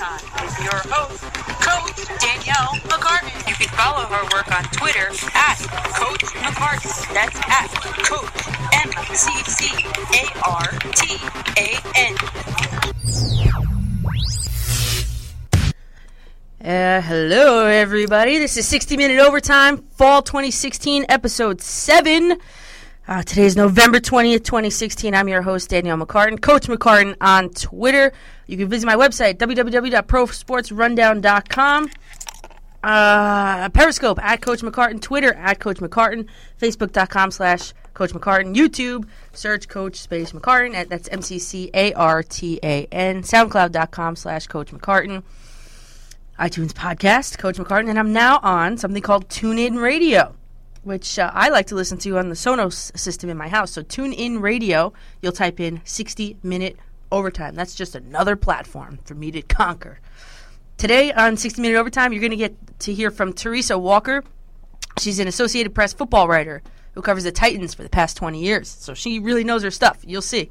[0.00, 1.20] Overtime with your host,
[1.60, 3.48] Coach Danielle McCartan.
[3.48, 5.58] You can follow her work on Twitter at
[5.92, 7.12] Coach McCartan.
[7.12, 7.68] That's at
[8.06, 9.84] Coach M C C
[10.14, 11.18] A R T
[11.58, 12.16] A N.
[16.64, 18.38] Uh, hello, everybody.
[18.38, 22.38] This is 60 Minute Overtime, Fall 2016, Episode 7.
[23.10, 25.16] Uh, today is November 20th, 2016.
[25.16, 28.12] I'm your host, Danielle McCartan, Coach McCartan on Twitter.
[28.46, 31.90] You can visit my website, www.prosportsrundown.com.
[32.84, 35.02] Uh, Periscope, at Coach McCartan.
[35.02, 36.28] Twitter, at Coach McCartan.
[36.60, 38.54] Facebook.com slash Coach McCartan.
[38.54, 40.74] YouTube, search Coach Space McCartan.
[40.74, 41.92] At, that's M-C-C-A-R-T-A-N.
[43.24, 45.24] SoundCloud.com slash Coach McCartan
[46.38, 50.36] iTunes podcast, Coach McCartan, and I'm now on something called TuneIn Radio,
[50.82, 53.72] which uh, I like to listen to on the Sonos system in my house.
[53.72, 56.76] So TuneIn Radio, you'll type in 60 minute
[57.12, 57.54] overtime.
[57.54, 60.00] That's just another platform for me to conquer.
[60.76, 64.24] Today on 60 Minute Overtime, you're going to get to hear from Teresa Walker.
[64.98, 66.62] She's an Associated Press football writer
[66.94, 68.68] who covers the Titans for the past 20 years.
[68.68, 69.98] So she really knows her stuff.
[70.06, 70.50] You'll see.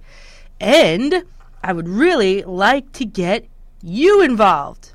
[0.60, 1.24] And
[1.64, 3.48] I would really like to get
[3.82, 4.92] you involved.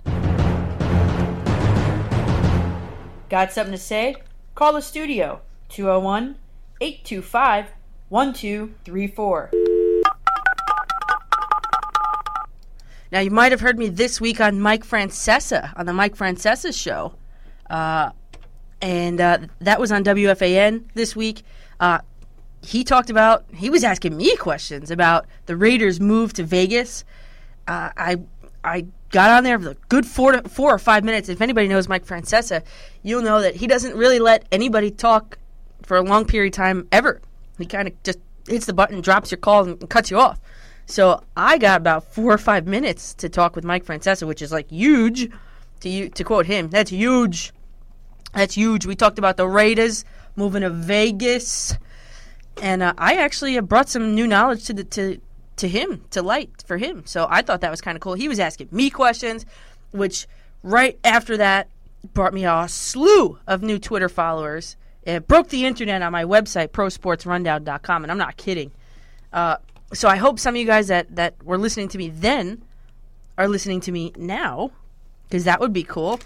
[3.29, 4.15] Got something to say?
[4.55, 6.37] Call the studio 201
[6.81, 7.67] 825
[8.09, 9.51] 1234.
[13.11, 16.73] Now, you might have heard me this week on Mike Francesa, on the Mike Francesa
[16.73, 17.15] show.
[17.69, 18.11] Uh,
[18.81, 21.43] and uh, that was on WFAN this week.
[21.81, 21.99] Uh,
[22.63, 27.05] he talked about, he was asking me questions about the Raiders' move to Vegas.
[27.67, 28.19] Uh, I,
[28.63, 31.29] I got on there for good four, to, four or five minutes.
[31.29, 32.65] If anybody knows Mike Francesa,
[33.05, 35.39] you'll know that he doesn't really let anybody talk
[35.83, 37.23] for a long period of time ever.
[37.57, 40.41] He kind of just hits the button, drops your call, and cuts you off.
[40.87, 44.51] So I got about four or five minutes to talk with Mike Francesa, which is
[44.51, 45.31] like huge.
[45.81, 47.53] To to quote him, that's huge.
[48.33, 48.85] That's huge.
[48.85, 51.77] We talked about the Raiders moving to Vegas,
[52.61, 55.21] and uh, I actually brought some new knowledge to the to
[55.57, 57.05] to him to light for him.
[57.07, 58.15] So I thought that was kind of cool.
[58.15, 59.47] He was asking me questions,
[59.93, 60.27] which
[60.63, 61.69] right after that
[62.13, 64.77] brought me a slew of new Twitter followers.
[65.05, 68.73] It broke the internet on my website, prosportsrundown.com, and I'm not kidding.
[69.33, 69.57] Uh,
[69.93, 72.63] so I hope some of you guys that, that were listening to me then
[73.37, 74.71] are listening to me now,
[75.25, 76.21] because that would be cool.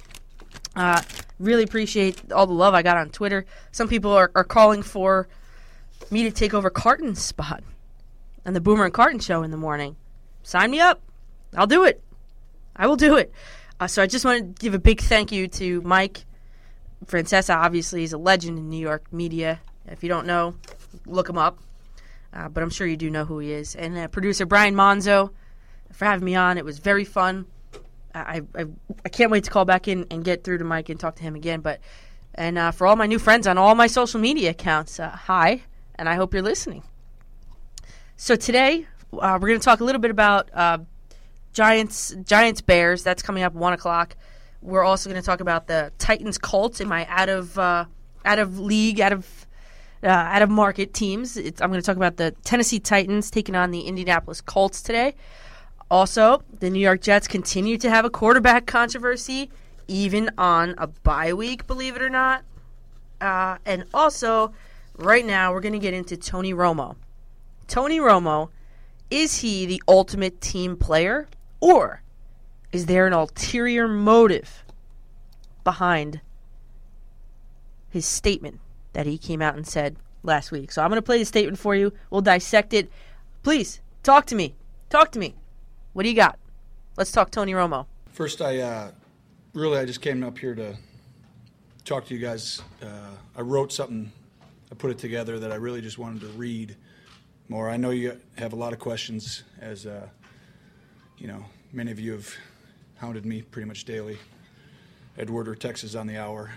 [0.77, 1.03] Uh,
[1.39, 3.45] really appreciate all the love I got on Twitter.
[3.73, 5.29] Some people are, are calling for
[6.11, 7.63] me to take over Carton's spot
[8.49, 9.95] on the Boomer and Carton show in the morning.
[10.43, 11.03] Sign me up.
[11.55, 12.03] I'll do it.
[12.75, 13.31] I will do it.
[13.79, 16.25] Uh, so I just want to give a big thank you to Mike
[17.05, 17.55] Francesa.
[17.55, 19.61] Obviously, is a legend in New York media.
[19.87, 20.55] If you don't know,
[21.05, 21.59] look him up.
[22.33, 23.77] Uh, but I'm sure you do know who he is.
[23.77, 25.31] And uh, producer Brian Monzo
[25.93, 26.57] for having me on.
[26.57, 27.45] It was very fun.
[28.15, 28.65] I, I,
[29.05, 31.23] I can't wait to call back in and get through to Mike and talk to
[31.23, 31.61] him again.
[31.61, 31.81] But
[32.35, 35.65] and uh, for all my new friends on all my social media accounts, uh, hi,
[35.97, 36.83] and I hope you're listening.
[38.21, 40.79] So today uh, we're going to talk a little bit about uh,
[41.53, 43.05] Giants Giants Bears.
[43.05, 44.17] That's coming up one o'clock.
[44.61, 47.85] We're also going to talk about the Titans Colts in my out of uh,
[48.25, 49.47] out of league out of
[50.03, 51.37] uh, out of market teams.
[51.37, 55.15] It's, I'm going to talk about the Tennessee Titans taking on the Indianapolis Colts today.
[55.89, 59.49] Also, the New York Jets continue to have a quarterback controversy,
[59.87, 62.43] even on a bye week, believe it or not.
[63.21, 64.53] Uh, and also,
[64.97, 66.97] right now, we're going to get into Tony Romo.
[67.69, 68.49] Tony Romo,
[69.11, 71.29] is he the ultimate team player,
[71.61, 72.03] or
[72.73, 74.65] is there an ulterior motive
[75.65, 76.21] behind
[77.91, 78.61] his statement
[78.95, 80.73] that he came out and said last week?
[80.73, 81.93] So I'm going to play the statement for you.
[82.11, 82.91] We'll dissect it.
[83.43, 84.55] Please, talk to me.
[84.91, 85.35] Talk to me.
[85.93, 86.39] What do you got?
[86.97, 87.87] Let's talk Tony Romo.
[88.11, 88.91] First, I uh,
[89.53, 90.77] really I just came up here to
[91.85, 92.63] talk to you guys.
[92.83, 94.11] Uh, I wrote something,
[94.73, 96.77] I put it together that I really just wanted to read
[97.49, 97.71] more.
[97.71, 100.09] I know you have a lot of questions, as uh,
[101.17, 102.35] you know, many of you have
[102.97, 104.19] hounded me pretty much daily.
[105.17, 106.51] Edward or Texas on the hour,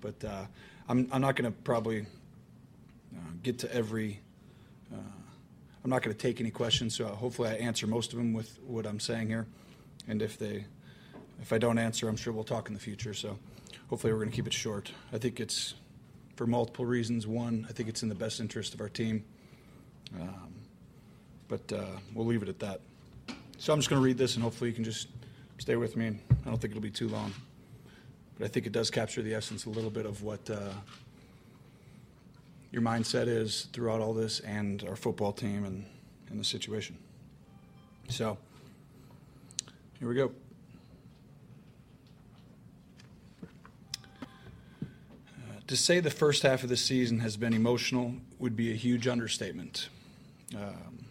[0.00, 0.44] but uh,
[0.88, 4.20] I'm I'm not going to probably uh, get to every.
[4.92, 4.96] Uh,
[5.82, 8.58] I'm not going to take any questions, so hopefully I answer most of them with
[8.66, 9.46] what I'm saying here.
[10.08, 10.66] And if they,
[11.40, 13.14] if I don't answer, I'm sure we'll talk in the future.
[13.14, 13.38] So
[13.88, 14.92] hopefully we're going to keep it short.
[15.12, 15.74] I think it's
[16.36, 17.26] for multiple reasons.
[17.26, 19.24] One, I think it's in the best interest of our team.
[20.18, 20.54] Um,
[21.48, 21.84] but uh,
[22.14, 22.80] we'll leave it at that.
[23.58, 25.08] So I'm just going to read this, and hopefully you can just
[25.58, 26.06] stay with me.
[26.06, 27.32] I don't think it'll be too long,
[28.38, 30.72] but I think it does capture the essence a little bit of what uh,
[32.72, 35.84] your mindset is throughout all this, and our football team, and
[36.30, 36.96] and the situation.
[38.08, 38.38] So
[39.98, 40.32] here we go.
[44.22, 48.74] Uh, to say the first half of the season has been emotional would be a
[48.74, 49.88] huge understatement.
[50.56, 51.06] Um,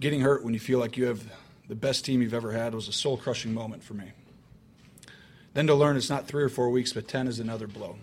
[0.00, 1.24] getting hurt when you feel like you have
[1.68, 4.12] the best team you've ever had was a soul crushing moment for me.
[5.54, 7.96] Then to learn it's not three or four weeks, but 10 is another blow.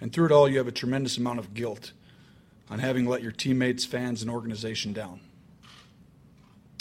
[0.00, 1.92] And through it all, you have a tremendous amount of guilt
[2.70, 5.20] on having let your teammates, fans, and organization down.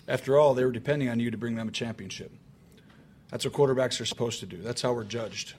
[0.08, 2.32] After all, they were depending on you to bring them a championship.
[3.30, 4.58] That's what quarterbacks are supposed to do.
[4.58, 5.54] That's how we're judged.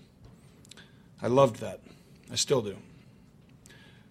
[1.22, 1.80] I loved that.
[2.32, 2.76] I still do.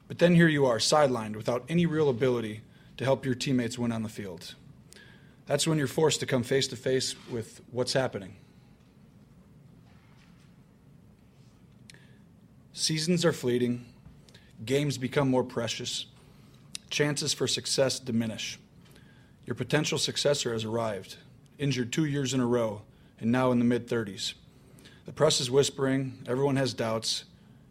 [0.10, 2.62] But then here you are, sidelined without any real ability
[2.98, 4.56] to help your teammates win on the field.
[5.46, 8.36] That's when you're forced to come face to face with what's happening.
[12.74, 13.86] Seasons are fleeting,
[14.66, 16.08] games become more precious,
[16.90, 18.58] chances for success diminish.
[19.46, 21.18] Your potential successor has arrived,
[21.60, 22.82] injured two years in a row,
[23.20, 24.34] and now in the mid 30s.
[25.06, 27.26] The press is whispering, everyone has doubts.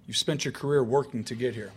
[0.07, 1.73] You've spent your career working to get here.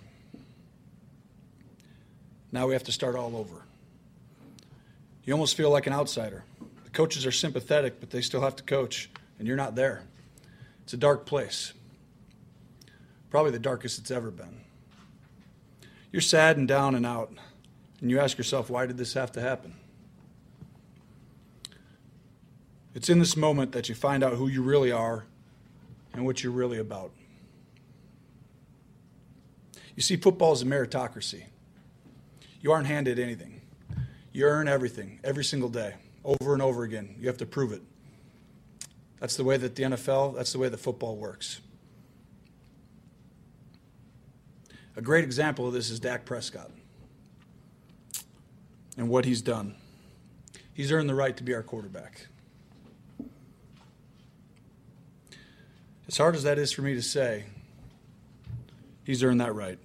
[2.52, 3.64] Now we have to start all over.
[5.24, 6.44] You almost feel like an outsider.
[6.84, 9.10] The coaches are sympathetic, but they still have to coach,
[9.40, 10.04] and you're not there.
[10.84, 11.74] It's a dark place.
[13.30, 14.62] Probably the darkest it's ever been.
[16.12, 17.32] You're sad and down and out,
[18.02, 19.76] and you ask yourself, why did this have to happen?
[22.94, 25.26] It's in this moment that you find out who you really are
[26.14, 27.12] and what you're really about.
[29.96, 31.44] You see, football is a meritocracy.
[32.62, 33.62] You aren't handed anything.
[34.32, 37.16] You earn everything every single day, over and over again.
[37.20, 37.82] You have to prove it.
[39.20, 41.60] That's the way that the NFL, that's the way that football works.
[44.96, 46.70] A great example of this is Dak Prescott
[48.98, 49.76] and what he's done.
[50.74, 52.28] He's earned the right to be our quarterback.
[56.08, 57.46] As hard as that is for me to say,
[59.06, 59.80] he's earned that right.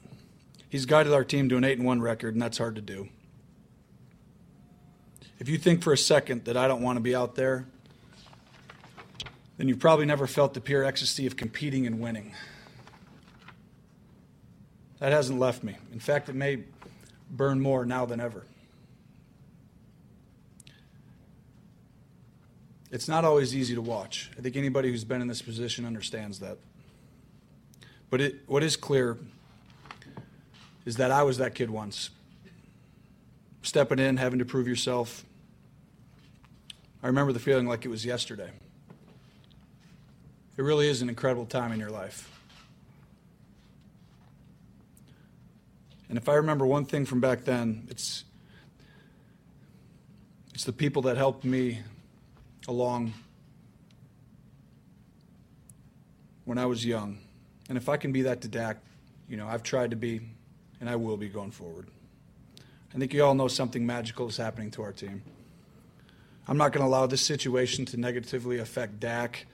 [0.68, 3.08] He's guided our team to an 8 and 1 record, and that's hard to do.
[5.38, 7.66] If you think for a second that I don't want to be out there,
[9.58, 12.34] then you've probably never felt the pure ecstasy of competing and winning.
[14.98, 15.76] That hasn't left me.
[15.92, 16.64] In fact, it may
[17.30, 18.44] burn more now than ever.
[22.90, 24.30] It's not always easy to watch.
[24.38, 26.58] I think anybody who's been in this position understands that.
[28.08, 29.18] But it, what is clear
[30.86, 32.08] is that I was that kid once.
[33.60, 35.26] Stepping in, having to prove yourself.
[37.02, 38.50] I remember the feeling like it was yesterday.
[40.56, 42.30] It really is an incredible time in your life.
[46.08, 48.24] And if I remember one thing from back then, it's
[50.54, 51.80] it's the people that helped me
[52.66, 53.12] along
[56.44, 57.18] when I was young.
[57.68, 58.78] And if I can be that to Dak,
[59.28, 60.20] you know, I've tried to be,
[60.81, 61.87] and I will be going forward.
[62.94, 65.23] I think you all know something magical is happening to our team.
[66.49, 69.46] I'm not going to allow this situation to negatively affect Dak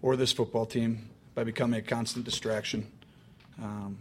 [0.00, 2.90] or this football team by becoming a constant distraction.
[3.60, 3.98] Um,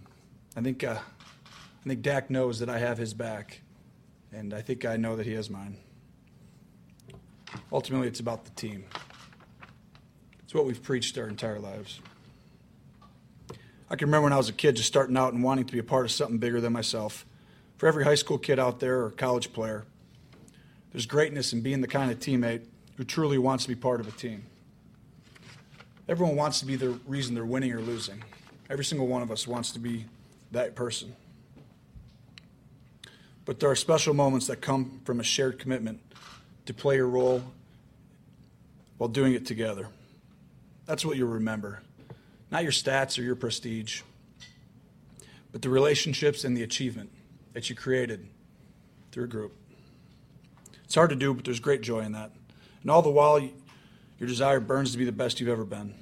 [0.56, 3.62] I think uh, I think Dak knows that I have his back,
[4.32, 5.78] and I think I know that he has mine.
[7.72, 8.86] Ultimately, it's about the team.
[10.44, 12.00] It's what we've preached our entire lives.
[13.90, 15.80] I can remember when I was a kid just starting out and wanting to be
[15.80, 17.26] a part of something bigger than myself.
[17.78, 19.86] For every high school kid out there or college player,
[20.92, 22.62] there's greatness in being the kind of teammate
[22.98, 24.46] who truly wants to be part of a team.
[26.08, 28.24] Everyone wants to be the reason they're winning or losing.
[28.70, 30.06] Every single one of us wants to be
[30.52, 31.16] that person.
[33.44, 36.00] But there are special moments that come from a shared commitment
[36.66, 37.44] to play your role
[38.98, 39.90] while doing it together.
[40.86, 41.82] That's what you'll remember.
[42.56, 44.02] Not your stats or your prestige,
[45.52, 47.10] but the relationships and the achievement
[47.52, 48.30] that you created
[49.12, 49.52] through a group.
[50.86, 52.32] It's hard to do, but there's great joy in that.
[52.82, 55.96] And all the while, your desire burns to be the best you've ever been.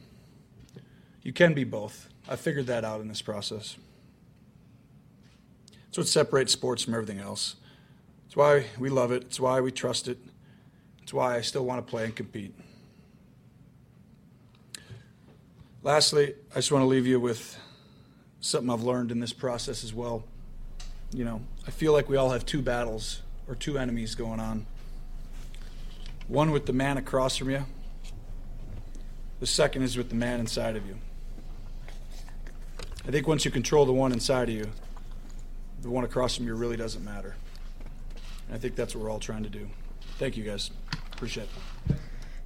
[1.24, 2.08] You can be both.
[2.30, 3.76] I figured that out in this process.
[5.88, 7.56] It's what separates sports from everything else.
[8.28, 9.24] It's why we love it.
[9.24, 10.20] It's why we trust it.
[11.02, 12.54] It's why I still want to play and compete.
[15.84, 17.60] Lastly, I just want to leave you with
[18.40, 20.24] something I've learned in this process as well.
[21.12, 24.66] You know, I feel like we all have two battles or two enemies going on.
[26.30, 27.66] One with the man across from you,
[29.42, 30.98] the second is with the man inside of you.
[33.06, 34.70] I think once you control the one inside of you,
[35.82, 37.36] the one across from you really doesn't matter.
[38.48, 39.68] And I think that's what we're all trying to do.
[40.18, 40.72] Thank you, guys.
[41.12, 41.50] Appreciate
[41.90, 41.96] it.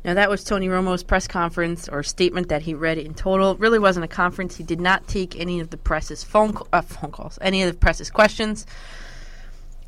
[0.08, 3.52] Now, that was Tony Romo's press conference or statement that he read in total.
[3.52, 4.56] It really wasn't a conference.
[4.56, 7.78] He did not take any of the press's phone, uh, phone calls, any of the
[7.78, 8.66] press's questions.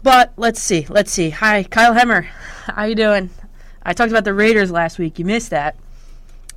[0.03, 0.85] But let's see.
[0.89, 1.29] Let's see.
[1.29, 2.23] Hi, Kyle Hemmer.
[2.65, 3.29] How you doing?
[3.81, 5.19] I talked about the Raiders last week.
[5.19, 5.77] You missed that.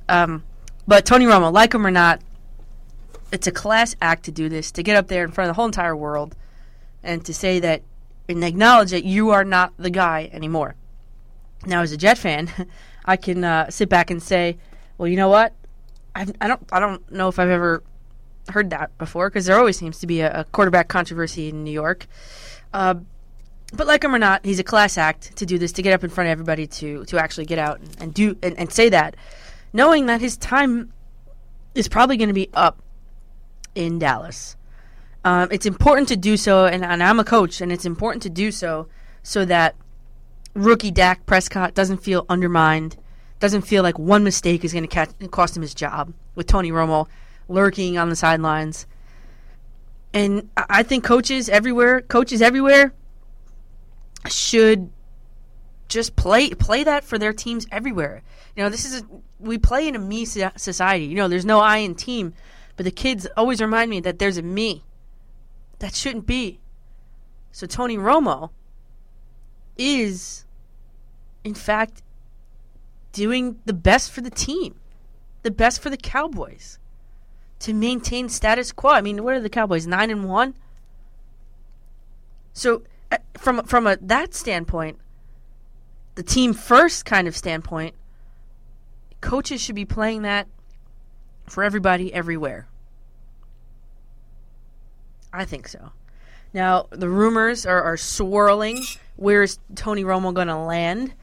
[0.09, 0.43] Um,
[0.85, 2.21] but Tony Romo, like him or not,
[3.31, 5.57] it's a class act to do this, to get up there in front of the
[5.57, 6.35] whole entire world
[7.01, 7.81] and to say that
[8.27, 10.75] and acknowledge that you are not the guy anymore.
[11.65, 12.51] Now, as a Jet fan,
[13.05, 14.57] I can uh, sit back and say,
[14.97, 15.53] well, you know what?
[16.15, 17.83] I've, I don't, I don't know if I've ever
[18.49, 21.71] heard that before because there always seems to be a, a quarterback controversy in New
[21.71, 22.07] York.
[22.73, 22.95] Uh,
[23.73, 26.03] but like him or not, he's a class act to do this, to get up
[26.03, 28.89] in front of everybody, to to actually get out and, and do and, and say
[28.89, 29.15] that,
[29.71, 30.93] knowing that his time
[31.73, 32.83] is probably going to be up
[33.73, 34.55] in Dallas.
[35.25, 38.29] Um, it's important to do so, and, and I'm a coach, and it's important to
[38.29, 38.87] do so
[39.23, 39.75] so that
[40.53, 42.97] rookie Dak Prescott doesn't feel undermined,
[43.39, 47.07] doesn't feel like one mistake is going to cost him his job with Tony Romo
[47.47, 48.85] lurking on the sidelines.
[50.13, 52.93] And I think coaches everywhere, coaches everywhere,
[54.29, 54.89] should
[55.89, 58.23] just play play that for their teams everywhere.
[58.55, 59.05] You know, this is a,
[59.39, 61.05] we play in a me society.
[61.05, 62.33] You know, there's no I in team,
[62.77, 64.83] but the kids always remind me that there's a me.
[65.79, 66.59] That shouldn't be.
[67.51, 68.51] So Tony Romo
[69.77, 70.45] is
[71.43, 72.01] in fact
[73.11, 74.75] doing the best for the team,
[75.43, 76.79] the best for the Cowboys
[77.59, 78.91] to maintain status quo.
[78.91, 79.87] I mean, what are the Cowboys?
[79.87, 80.55] 9 and 1.
[82.53, 84.99] So eh, from from a that standpoint,
[86.15, 87.95] the team first kind of standpoint,
[89.21, 90.47] coaches should be playing that
[91.47, 92.67] for everybody everywhere.
[95.31, 95.91] I think so.
[96.53, 98.83] Now the rumors are, are swirling.
[99.15, 101.13] Where's Tony Romo going to land?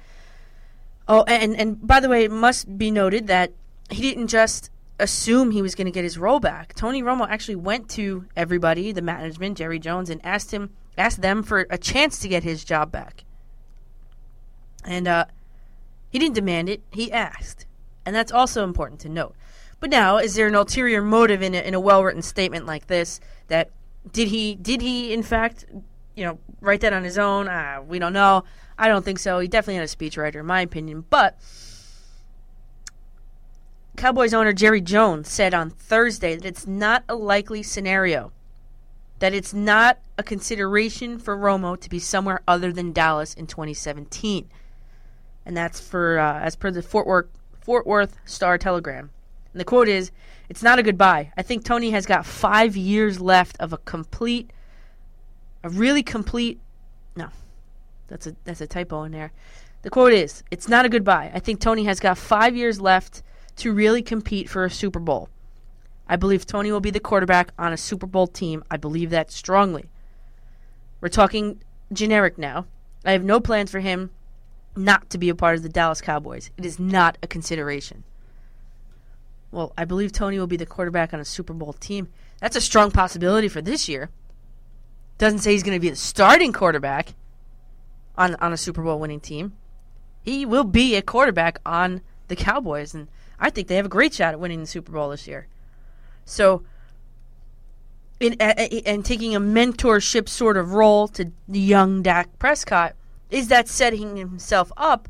[1.08, 3.52] Oh, and and by the way, it must be noted that
[3.90, 6.75] he didn't just assume he was going to get his role back.
[6.75, 11.42] Tony Romo actually went to everybody, the management, Jerry Jones, and asked him asked them
[11.42, 13.25] for a chance to get his job back.
[14.84, 15.26] And uh,
[16.10, 17.66] he didn't demand it, he asked.
[18.04, 19.34] And that's also important to note.
[19.78, 22.87] But now, is there an ulterior motive in a, in a well written statement like
[22.87, 23.20] this?
[23.49, 23.70] That
[24.11, 25.66] did he did he in fact,
[26.14, 27.49] you know, write that on his own?
[27.49, 28.45] Uh, we don't know.
[28.78, 29.38] I don't think so.
[29.40, 31.04] He definitely had a speechwriter, in my opinion.
[31.11, 31.38] But
[33.97, 38.33] Cowboys owner Jerry Jones said on Thursday that it's not a likely scenario
[39.21, 44.49] that it's not a consideration for Romo to be somewhere other than Dallas in 2017.
[45.47, 47.26] And that's for uh, as per the Fort Worth
[47.61, 49.11] Fort Worth Star Telegram.
[49.52, 50.11] And the quote is,
[50.50, 51.33] "It's not a goodbye.
[51.37, 54.52] I think Tony has got 5 years left of a complete
[55.62, 56.59] a really complete
[57.14, 57.28] no.
[58.09, 59.33] That's a that's a typo in there.
[59.83, 61.30] The quote is, "It's not a goodbye.
[61.33, 63.23] I think Tony has got 5 years left
[63.57, 65.28] to really compete for a Super Bowl."
[66.09, 68.64] I believe Tony will be the quarterback on a Super Bowl team.
[68.71, 69.88] I believe that strongly.
[71.00, 72.66] We're talking generic now.
[73.04, 74.11] I have no plans for him
[74.75, 76.50] not to be a part of the Dallas Cowboys.
[76.57, 78.02] It is not a consideration.
[79.52, 82.09] Well, I believe Tony will be the quarterback on a Super Bowl team.
[82.40, 84.11] That's a strong possibility for this year.
[85.19, 87.14] Doesn't say he's going to be the starting quarterback
[88.16, 89.54] on on a Super Bowl winning team.
[90.23, 94.14] He will be a quarterback on the Cowboys, and I think they have a great
[94.14, 95.49] shot at winning the Super Bowl this year.
[96.25, 96.62] So,
[98.21, 102.95] in, and taking a mentorship sort of role to the young Dak Prescott,
[103.30, 105.09] is that setting himself up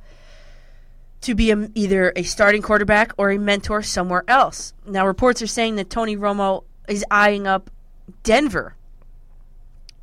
[1.23, 4.73] to be a, either a starting quarterback or a mentor somewhere else?
[4.87, 7.71] Now, reports are saying that Tony Romo is eyeing up
[8.23, 8.75] Denver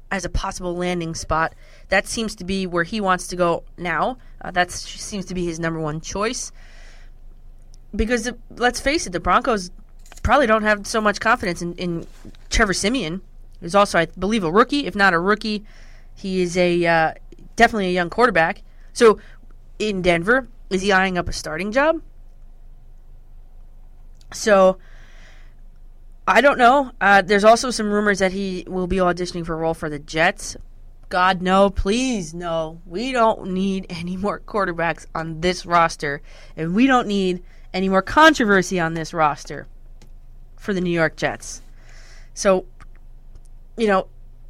[0.09, 1.53] as a possible landing spot.
[1.89, 4.17] That seems to be where he wants to go now.
[4.41, 6.51] Uh, that seems to be his number one choice.
[7.95, 9.71] Because let's face it, the Broncos
[10.23, 12.07] probably don't have so much confidence in, in
[12.49, 13.21] Trevor Siemian.
[13.59, 14.85] who's also, I believe, a rookie.
[14.85, 15.65] If not a rookie,
[16.15, 17.13] he is a uh,
[17.55, 18.61] definitely a young quarterback.
[18.93, 19.19] So
[19.79, 22.01] in Denver, is he eyeing up a starting job?
[24.33, 24.77] So
[26.27, 26.91] I don't know.
[26.99, 29.99] Uh, there's also some rumors that he will be auditioning for a role for the
[29.99, 30.57] Jets.
[31.09, 32.81] God, no, please, no.
[32.85, 36.21] We don't need any more quarterbacks on this roster,
[36.57, 37.43] and we don't need
[37.73, 39.67] any more controversy on this roster
[40.57, 41.61] for the New York Jets.
[42.33, 42.65] So,
[43.77, 44.07] you know,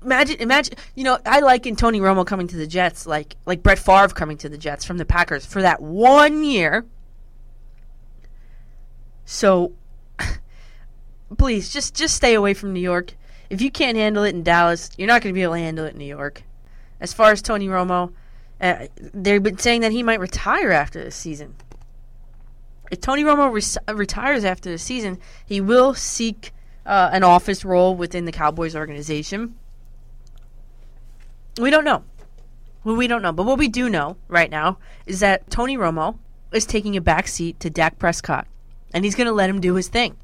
[0.07, 3.77] imagine imagine you know I liken Tony Romo coming to the Jets like like Brett
[3.77, 6.85] Favre coming to the Jets from the Packers for that one year.
[9.25, 9.73] So
[11.37, 13.13] please just just stay away from New York.
[13.49, 15.85] If you can't handle it in Dallas, you're not going to be able to handle
[15.85, 16.43] it in New York.
[16.99, 18.11] As far as Tony Romo,
[18.59, 21.55] uh, they've been saying that he might retire after this season.
[22.91, 26.51] If Tony Romo res- retires after the season, he will seek
[26.85, 29.55] uh, an office role within the Cowboys organization.
[31.59, 32.03] We don't know.
[32.83, 33.31] Well, we don't know.
[33.33, 36.17] But what we do know right now is that Tony Romo
[36.51, 38.47] is taking a back seat to Dak Prescott,
[38.93, 40.15] and he's going to let him do his thing.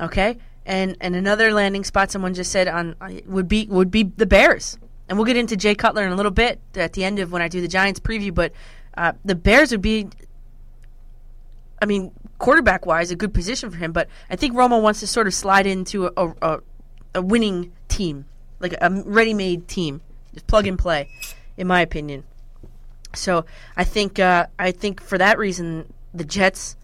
[0.00, 4.04] Okay, and and another landing spot someone just said on uh, would be would be
[4.04, 4.78] the Bears,
[5.08, 7.42] and we'll get into Jay Cutler in a little bit at the end of when
[7.42, 8.34] I do the Giants preview.
[8.34, 8.52] But
[8.96, 10.08] uh, the Bears would be,
[11.80, 13.92] I mean, quarterback wise, a good position for him.
[13.92, 16.58] But I think Romo wants to sort of slide into a, a,
[17.14, 18.24] a winning team,
[18.60, 20.00] like a ready made team,
[20.34, 21.08] just plug and play,
[21.56, 22.24] in my opinion.
[23.14, 23.44] So
[23.76, 26.76] I think uh, I think for that reason the Jets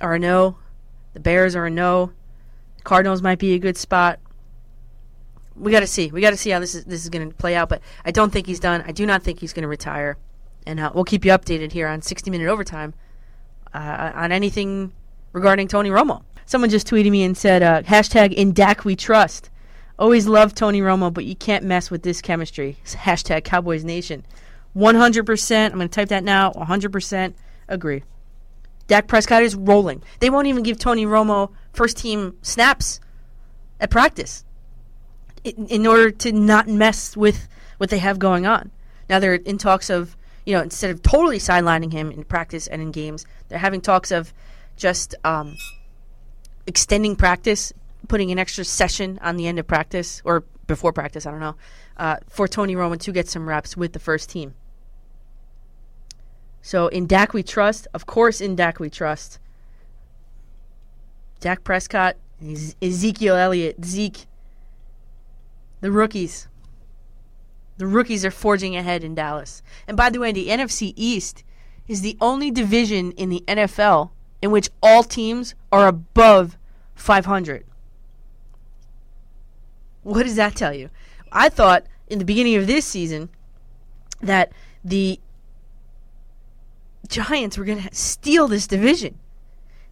[0.00, 0.56] are a no,
[1.12, 2.12] the Bears are a no,
[2.76, 4.20] the Cardinals might be a good spot.
[5.56, 6.10] We got to see.
[6.10, 7.68] We got to see how this is this is going to play out.
[7.68, 8.84] But I don't think he's done.
[8.86, 10.16] I do not think he's going to retire,
[10.66, 12.94] and uh, we'll keep you updated here on 60 Minute Overtime
[13.74, 14.92] uh, on anything
[15.32, 16.22] regarding Tony Romo.
[16.46, 19.50] Someone just tweeted me and said uh, hashtag in Dak we trust.
[19.98, 22.78] Always loved Tony Romo, but you can't mess with this chemistry.
[22.84, 24.24] Hashtag Cowboys Nation.
[24.76, 25.64] 100%.
[25.64, 26.52] I'm going to type that now.
[26.52, 27.34] 100%
[27.68, 28.04] agree.
[28.86, 30.02] Dak Prescott is rolling.
[30.20, 33.00] They won't even give Tony Romo first team snaps
[33.80, 34.44] at practice
[35.44, 38.70] in, in order to not mess with what they have going on.
[39.10, 42.80] Now they're in talks of, you know, instead of totally sidelining him in practice and
[42.80, 44.32] in games, they're having talks of
[44.76, 45.56] just um,
[46.66, 47.72] extending practice,
[48.06, 51.56] putting an extra session on the end of practice or before practice, I don't know,
[51.96, 54.54] uh, for Tony Romo to get some reps with the first team.
[56.62, 57.88] So in Dak we trust.
[57.94, 59.38] Of course, in Dak we trust.
[61.40, 62.16] Dak Prescott,
[62.82, 64.26] Ezekiel Elliott, Zeke.
[65.80, 66.48] The rookies.
[67.78, 69.62] The rookies are forging ahead in Dallas.
[69.86, 71.44] And by the way, the NFC East
[71.86, 74.10] is the only division in the NFL
[74.42, 76.58] in which all teams are above
[76.94, 77.64] 500.
[80.02, 80.90] What does that tell you?
[81.32, 83.28] I thought in the beginning of this season
[84.20, 84.52] that
[84.84, 85.20] the
[87.08, 89.18] Giants were going to steal this division.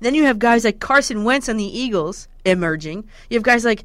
[0.01, 3.09] Then you have guys like Carson Wentz on the Eagles emerging.
[3.31, 3.85] You have guys like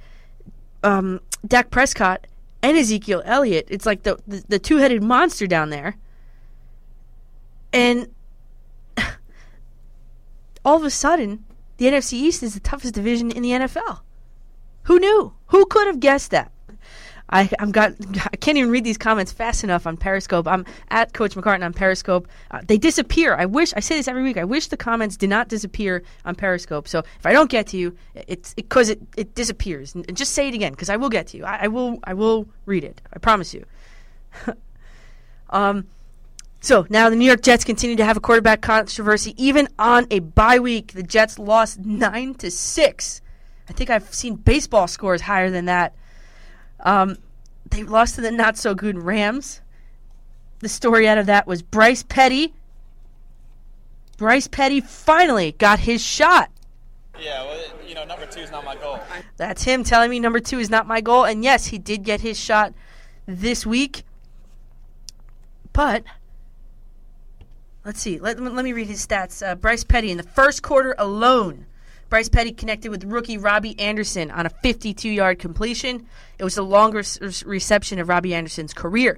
[0.84, 2.28] um, Dak Prescott
[2.62, 3.68] and Ezekiel Elliott.
[3.70, 5.96] It's like the, the, the two headed monster down there.
[7.72, 8.14] And
[10.66, 11.46] all of a sudden,
[11.78, 14.02] the NFC East is the toughest division in the NFL.
[14.92, 15.32] Who knew?
[15.48, 16.52] Who could have guessed that?
[17.30, 17.94] I I'm got
[18.26, 20.50] I can't even read these comments fast enough on Periscope.
[20.50, 22.28] I'm at Coach McCartan on Periscope.
[22.52, 23.34] Uh, they disappear.
[23.34, 24.36] I wish I say this every week.
[24.36, 26.90] I wish the comments did not disappear on Periscope.
[26.90, 29.96] So if I don't get to you, it's because it, it, it, disappears.
[29.96, 31.46] And just say it again because I will get to you.
[31.46, 33.00] I, I will I will read it.
[33.14, 33.64] I promise you.
[35.52, 35.88] um.
[36.60, 40.20] So now the New York Jets continue to have a quarterback controversy even on a
[40.20, 40.92] bye week.
[40.92, 43.22] The Jets lost nine to six.
[43.72, 45.96] I think I've seen baseball scores higher than that.
[46.82, 47.16] Um,
[47.70, 49.62] they lost to the not so good Rams.
[50.60, 52.54] The story out of that was Bryce Petty.
[54.18, 56.52] Bryce Petty finally got his shot.
[57.18, 59.00] Yeah, well, you know, number two is not my goal.
[59.38, 61.24] That's him telling me number two is not my goal.
[61.24, 62.74] And yes, he did get his shot
[63.26, 64.04] this week.
[65.72, 66.04] But
[67.86, 68.20] let's see.
[68.20, 69.48] Let, let me read his stats.
[69.50, 71.68] Uh, Bryce Petty in the first quarter alone
[72.12, 76.06] Bryce Petty connected with rookie Robbie Anderson on a 52 yard completion.
[76.38, 79.18] It was the longest reception of Robbie Anderson's career.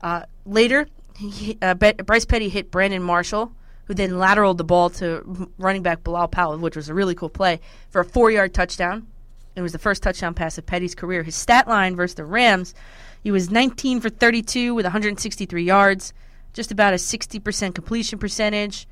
[0.00, 0.86] Uh, later,
[1.18, 3.52] he, uh, Bryce Petty hit Brandon Marshall,
[3.86, 7.28] who then lateraled the ball to running back Bilal Powell, which was a really cool
[7.28, 9.08] play, for a four yard touchdown.
[9.56, 11.24] It was the first touchdown pass of Petty's career.
[11.24, 12.72] His stat line versus the Rams,
[13.24, 16.14] he was 19 for 32 with 163 yards,
[16.52, 18.86] just about a 60% completion percentage.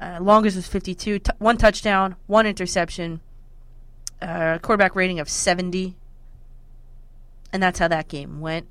[0.00, 1.18] Uh, longest was 52.
[1.18, 3.20] T- one touchdown, one interception,
[4.22, 5.96] uh, quarterback rating of 70.
[7.52, 8.68] And that's how that game went.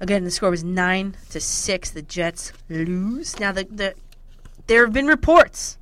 [0.00, 1.90] Again, the score was 9 to 6.
[1.90, 3.38] The Jets lose.
[3.38, 3.94] Now, the, the
[4.66, 5.78] there have been reports.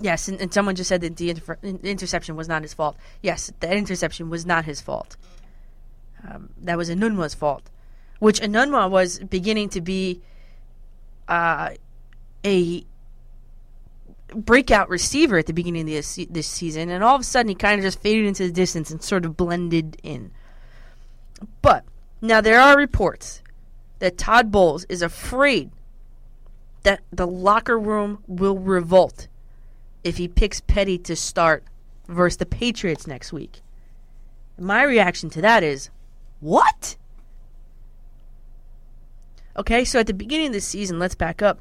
[0.00, 2.96] Yes, and, and someone just said that the inter- interception was not his fault.
[3.22, 5.16] Yes, that interception was not his fault.
[6.28, 7.70] Um, that was Enunwa's fault,
[8.18, 10.20] which Enunwa was beginning to be
[11.28, 11.70] uh,
[12.46, 12.86] a
[14.34, 17.54] breakout receiver at the beginning of this, this season, and all of a sudden he
[17.54, 20.30] kind of just faded into the distance and sort of blended in.
[21.60, 21.84] But
[22.22, 23.42] now there are reports
[23.98, 25.70] that Todd Bowles is afraid
[26.82, 29.26] that the locker room will revolt
[30.04, 31.64] if he picks Petty to start
[32.06, 33.60] versus the Patriots next week.
[34.58, 35.90] My reaction to that is,
[36.40, 36.96] what?
[39.56, 41.60] Okay, so at the beginning of the season, let's back up.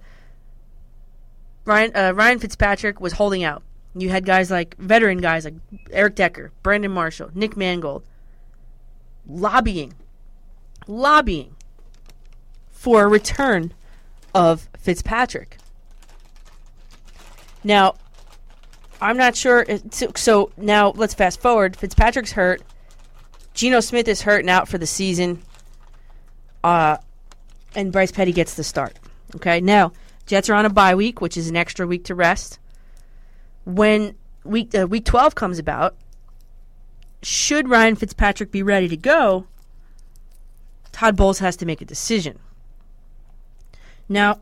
[1.65, 3.63] Ryan uh, Ryan Fitzpatrick was holding out.
[3.95, 5.55] You had guys like veteran guys like
[5.91, 8.03] Eric Decker, Brandon Marshall, Nick Mangold,
[9.27, 9.93] lobbying,
[10.87, 11.55] lobbying
[12.69, 13.73] for a return
[14.33, 15.57] of Fitzpatrick.
[17.63, 17.95] Now,
[19.01, 19.65] I'm not sure.
[19.91, 21.75] So, so now let's fast forward.
[21.75, 22.61] Fitzpatrick's hurt.
[23.53, 25.41] Geno Smith is hurt and out for the season.
[26.63, 26.97] Uh,
[27.73, 28.99] and Bryce Petty gets the start.
[29.35, 29.93] Okay, now
[30.25, 32.59] Jets are on a bye week, which is an extra week to rest.
[33.65, 35.95] When week uh, week 12 comes about,
[37.21, 39.47] should Ryan Fitzpatrick be ready to go?
[40.91, 42.39] Todd Bowles has to make a decision.
[44.07, 44.41] Now,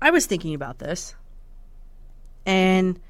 [0.00, 1.14] I was thinking about this,
[2.46, 3.00] and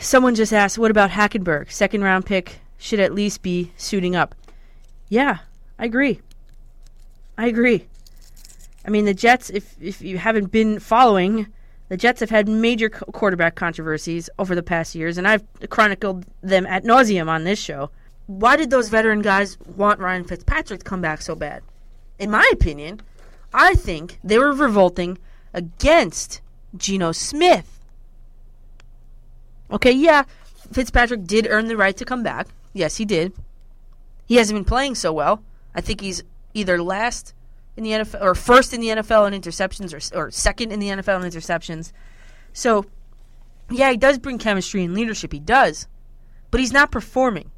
[0.00, 1.70] someone just asked, "What about Hackenberg?
[1.70, 4.34] Second round pick should at least be suiting up."
[5.08, 5.38] Yeah,
[5.78, 6.20] I agree.
[7.38, 7.86] I agree.
[8.84, 11.46] I mean, the Jets, if if you haven't been following,
[11.88, 16.66] the Jets have had major quarterback controversies over the past years, and I've chronicled them
[16.66, 17.90] at nauseum on this show.
[18.26, 21.62] Why did those veteran guys want Ryan Fitzpatrick to come back so bad?
[22.18, 23.00] In my opinion,
[23.52, 25.18] I think they were revolting
[25.52, 26.40] against
[26.76, 27.80] Geno Smith.
[29.70, 30.24] Okay, yeah,
[30.72, 32.48] Fitzpatrick did earn the right to come back.
[32.72, 33.32] Yes, he did.
[34.26, 35.42] He hasn't been playing so well.
[35.74, 36.22] I think he's
[36.54, 37.34] either last
[37.80, 40.88] in the NFL or first in the NFL in interceptions or, or second in the
[40.88, 41.92] NFL in interceptions.
[42.52, 42.84] So,
[43.70, 45.32] yeah, he does bring chemistry and leadership.
[45.32, 45.88] He does.
[46.50, 47.50] But he's not performing.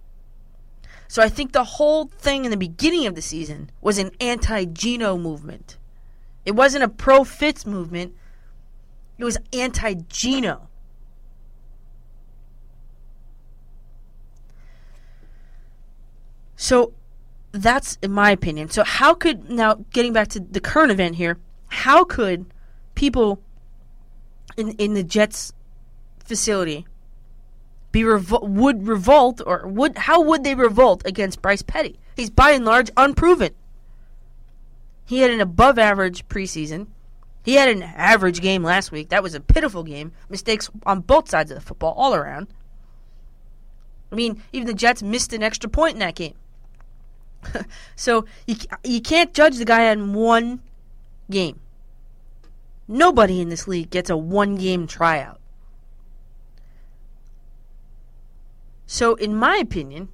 [1.08, 4.64] So I think the whole thing in the beginning of the season was an anti
[4.64, 5.76] Geno movement.
[6.44, 8.14] It wasn't a pro Fitz movement,
[9.18, 10.68] it was anti Geno.
[16.56, 16.92] So
[17.52, 18.70] that's in my opinion.
[18.70, 21.38] So how could now getting back to the current event here,
[21.68, 22.46] how could
[22.94, 23.40] people
[24.56, 25.52] in in the Jets
[26.24, 26.86] facility
[27.92, 31.98] be would revolt or would how would they revolt against Bryce Petty?
[32.16, 33.52] He's by and large unproven.
[35.04, 36.86] He had an above average preseason.
[37.44, 39.08] He had an average game last week.
[39.08, 40.12] That was a pitiful game.
[40.28, 42.46] Mistakes on both sides of the football all around.
[44.10, 46.34] I mean, even the Jets missed an extra point in that game.
[47.96, 50.60] so you you can't judge the guy on one
[51.30, 51.60] game.
[52.88, 55.40] Nobody in this league gets a one game tryout.
[58.86, 60.08] So in my opinion,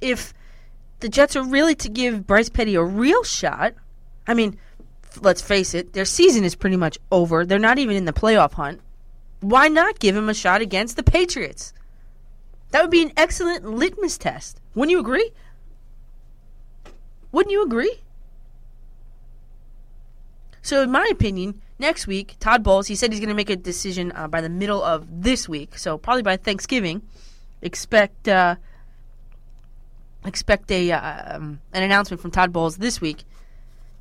[0.00, 0.32] if
[1.00, 3.74] the Jets are really to give Bryce Petty a real shot,
[4.26, 4.58] I mean,
[5.20, 7.44] let's face it, their season is pretty much over.
[7.44, 8.80] They're not even in the playoff hunt.
[9.40, 11.74] Why not give him a shot against the Patriots?
[12.70, 14.60] That would be an excellent litmus test.
[14.74, 15.30] Wouldn't you agree?
[17.36, 18.00] Wouldn't you agree?
[20.62, 23.56] So, in my opinion, next week, Todd Bowles, he said he's going to make a
[23.56, 25.76] decision uh, by the middle of this week.
[25.76, 27.02] So, probably by Thanksgiving,
[27.60, 28.56] expect uh,
[30.24, 33.24] expect a uh, um, an announcement from Todd Bowles this week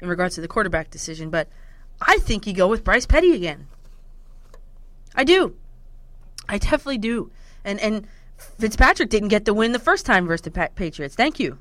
[0.01, 1.29] in regards to the quarterback decision.
[1.29, 1.49] But
[2.01, 3.67] I think you go with Bryce Petty again.
[5.13, 5.57] I do.
[6.47, 7.31] I definitely do.
[7.65, 11.15] And and Fitzpatrick didn't get the win the first time versus the Patriots.
[11.15, 11.59] Thank you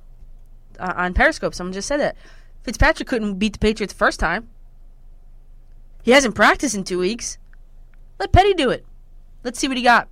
[0.78, 1.54] uh, on Periscope.
[1.54, 2.16] Someone just said that
[2.62, 4.48] Fitzpatrick couldn't beat the Patriots the first time.
[6.02, 7.38] He hasn't practiced in two weeks.
[8.18, 8.84] Let Petty do it.
[9.42, 10.08] Let's see what he got.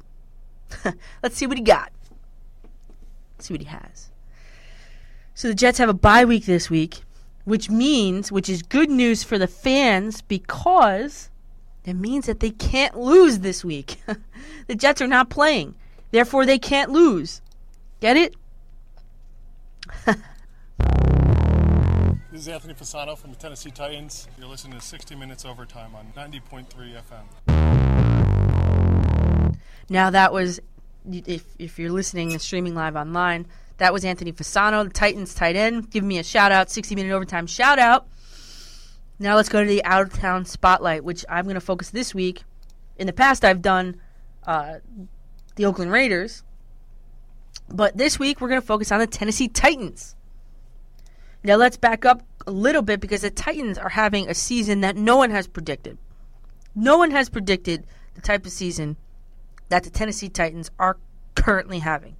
[1.23, 1.93] Let's see what he got.
[3.37, 4.11] Let's see what he has.
[5.35, 7.03] So the Jets have a bye week this week,
[7.45, 11.31] which means, which is good news for the fans because
[11.85, 13.97] it means that they can't lose this week.
[14.67, 15.75] the Jets are not playing.
[16.11, 17.41] Therefore, they can't lose.
[18.01, 18.35] Get it?
[22.31, 24.27] This is Anthony Fasano from the Tennessee Titans.
[24.39, 26.67] You're listening to 60 Minutes Overtime on 90.3
[27.47, 27.63] FM.
[29.89, 30.61] Now that was,
[31.11, 35.57] if, if you're listening and streaming live online, that was Anthony Fasano, the Titans tight
[35.57, 35.91] end.
[35.91, 38.07] Give me a shout out, 60 Minute Overtime shout out.
[39.19, 42.15] Now let's go to the out of town spotlight, which I'm going to focus this
[42.15, 42.45] week.
[42.97, 44.01] In the past, I've done
[44.47, 44.77] uh,
[45.57, 46.43] the Oakland Raiders,
[47.69, 50.17] but this week we're going to focus on the Tennessee Titans.
[51.45, 54.97] Now let's back up a little bit because the Titans are having a season that
[54.97, 55.99] no one has predicted.
[56.75, 58.97] No one has predicted the type of season
[59.69, 60.99] that the Tennessee Titans are
[61.35, 62.17] currently having.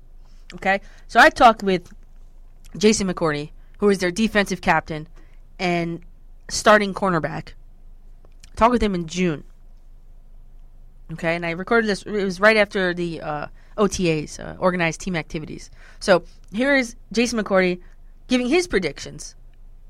[0.55, 0.81] Okay?
[1.09, 1.93] So I talked with
[2.77, 5.09] Jason McCourty, who is their defensive captain
[5.59, 6.01] and
[6.49, 7.53] starting cornerback.
[8.57, 9.45] Talked with him in June.
[11.13, 12.03] Okay, and I recorded this.
[12.03, 15.71] It was right after the uh, OTAs, uh, organized team activities.
[16.01, 17.81] So here is Jason McCourty
[18.29, 19.35] giving his predictions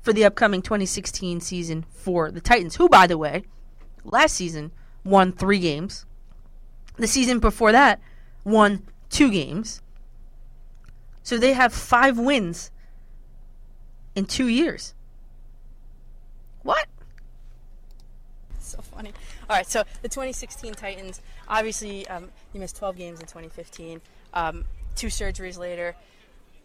[0.01, 3.43] for the upcoming 2016 season for the Titans, who, by the way,
[4.03, 4.71] last season
[5.03, 6.05] won three games.
[6.97, 7.99] The season before that
[8.43, 9.81] won two games.
[11.23, 12.69] So they have five wins
[14.15, 14.93] in two years.
[16.63, 16.87] What?
[18.59, 19.13] So funny.
[19.49, 24.01] All right, so the 2016 Titans, obviously, um, you missed 12 games in 2015.
[24.33, 24.65] Um,
[24.95, 25.95] two surgeries later,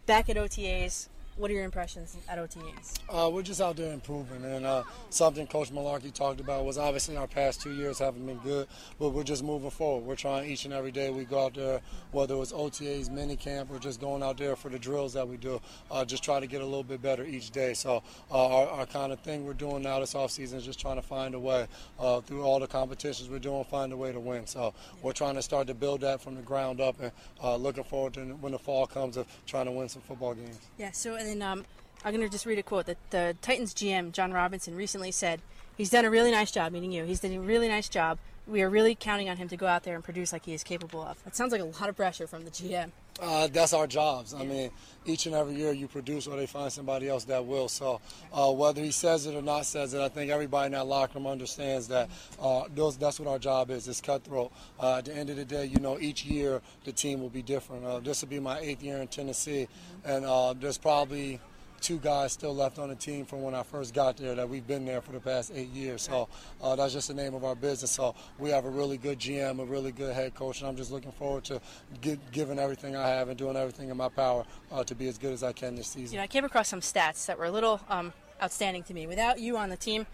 [0.05, 1.07] back at OTAs.
[1.39, 2.99] What are your impressions at OTAs?
[3.07, 7.15] Uh, we're just out there improving, and uh, something Coach Mularkey talked about was obviously
[7.15, 8.67] our past two years haven't been good,
[8.99, 10.05] but we're just moving forward.
[10.05, 11.79] We're trying each and every day we go out there,
[12.11, 15.37] whether it's OTAs, mini camp, or just going out there for the drills that we
[15.37, 17.73] do, uh, just try to get a little bit better each day.
[17.73, 20.97] So uh, our, our, kind of thing we're doing now this offseason is just trying
[20.97, 21.67] to find a way
[21.99, 24.45] uh, through all the competitions we're doing, find a way to win.
[24.45, 27.85] So we're trying to start to build that from the ground up, and uh, looking
[27.85, 30.59] forward to when the fall comes of trying to win some football games.
[30.77, 30.91] Yeah.
[30.91, 31.65] So and um,
[32.03, 35.41] I'm going to just read a quote that the Titans GM Jon Robinson recently said.
[35.77, 37.05] He's done a really nice job, meaning you.
[37.05, 38.17] He's done a really nice job.
[38.49, 40.63] We are really counting on him to go out there and produce like he is
[40.63, 41.23] capable of.
[41.23, 42.91] That sounds like a lot of pressure from the GM.
[43.21, 44.33] Uh, that's our jobs.
[44.33, 44.71] I mean,
[45.05, 47.67] each and every year you produce or they find somebody else that will.
[47.67, 47.99] So
[48.33, 51.19] uh, whether he says it or not says it, I think everybody in that locker
[51.19, 52.09] room understands that
[52.41, 53.87] uh, those, that's what our job is.
[53.87, 54.51] It's cutthroat.
[54.79, 57.41] Uh, at the end of the day, you know, each year the team will be
[57.41, 57.85] different.
[57.85, 59.67] Uh, this will be my eighth year in Tennessee,
[60.05, 61.39] and uh, there's probably
[61.79, 64.65] two guys still left on the team from when I first got there that we've
[64.65, 66.03] been there for the past eight years.
[66.03, 66.27] So
[66.61, 67.91] uh, that's just the name of our business.
[67.91, 70.91] So we have a really good GM, a really good head coach, and I'm just
[70.91, 71.61] looking forward to
[72.01, 75.17] get, giving everything I have and doing everything in my power uh, to be as
[75.17, 76.13] good as I can this season.
[76.13, 79.07] You know, I came across some stats that were a little um, outstanding to me.
[79.07, 80.05] Without you on the team,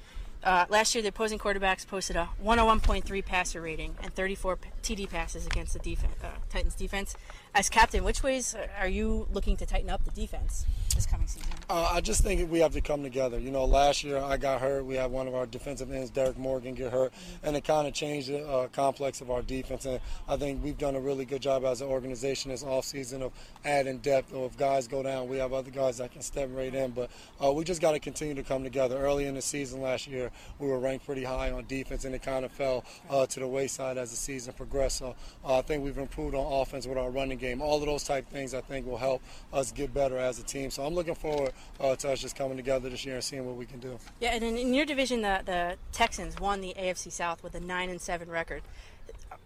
[0.44, 5.48] uh, last year the opposing quarterbacks posted a 101.3 passer rating and 34 TD passes
[5.48, 7.16] against the defense, uh, Titans defense.
[7.56, 11.48] As captain, which ways are you looking to tighten up the defense this coming season?
[11.70, 13.40] Uh, I just think we have to come together.
[13.40, 14.86] You know, last year I got hurt.
[14.86, 17.14] We had one of our defensive ends, Derrick Morgan, get hurt,
[17.44, 19.86] and it kind of changed the uh, complex of our defense.
[19.86, 23.32] And I think we've done a really good job as an organization this offseason of
[23.64, 24.34] adding depth.
[24.34, 26.92] Or if guys go down, we have other guys that can step right in.
[26.92, 27.10] But
[27.42, 28.98] uh, we just got to continue to come together.
[28.98, 32.22] Early in the season last year, we were ranked pretty high on defense, and it
[32.22, 34.98] kind of fell uh, to the wayside as the season progressed.
[34.98, 35.16] So
[35.46, 37.45] uh, I think we've improved on offense with our running game.
[37.54, 39.22] All of those type things I think will help
[39.54, 40.72] us get better as a team.
[40.72, 43.56] So I'm looking forward uh, to us just coming together this year and seeing what
[43.56, 43.98] we can do.
[44.20, 47.60] Yeah, and in, in your division, the, the Texans won the AFC South with a
[47.60, 48.62] nine and seven record.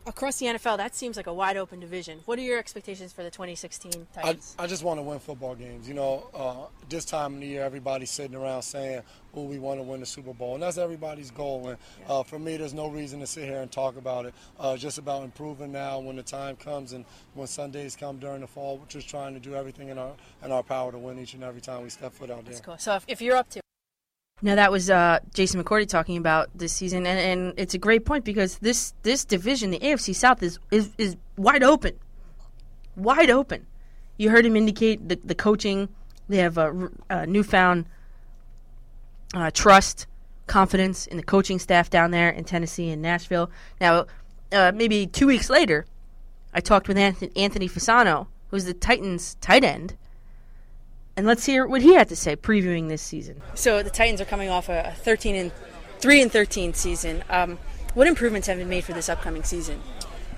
[0.09, 2.21] Across the NFL, that seems like a wide open division.
[2.25, 4.55] What are your expectations for the 2016 Titans?
[4.57, 5.87] I, I just want to win football games.
[5.87, 9.03] You know, uh, this time of the year, everybody's sitting around saying,
[9.35, 11.67] "Oh, we want to win the Super Bowl," and that's everybody's goal.
[11.67, 14.33] And uh, for me, there's no reason to sit here and talk about it.
[14.59, 18.47] Uh, just about improving now when the time comes and when Sundays come during the
[18.47, 18.79] fall.
[18.79, 21.43] We're just trying to do everything in our in our power to win each and
[21.43, 22.53] every time we step foot out there.
[22.53, 22.79] That's cool.
[22.79, 23.61] So if, if you're up to
[24.41, 28.05] now that was uh, Jason McCourty talking about this season, and, and it's a great
[28.05, 31.93] point because this this division, the AFC South, is is, is wide open,
[32.95, 33.65] wide open.
[34.17, 35.89] You heard him indicate the, the coaching.
[36.27, 37.85] They have a, a newfound
[39.33, 40.07] uh, trust,
[40.47, 43.49] confidence in the coaching staff down there in Tennessee and Nashville.
[43.79, 44.05] Now,
[44.51, 45.85] uh, maybe two weeks later,
[46.53, 49.95] I talked with Anthony, Anthony Fasano, who's the Titans' tight end
[51.19, 53.41] and let's hear what he had to say previewing this season.
[53.53, 55.51] So the Titans are coming off a 13 and
[55.99, 57.25] 3 and 13 season.
[57.29, 57.59] Um,
[57.93, 59.81] what improvements have been made for this upcoming season?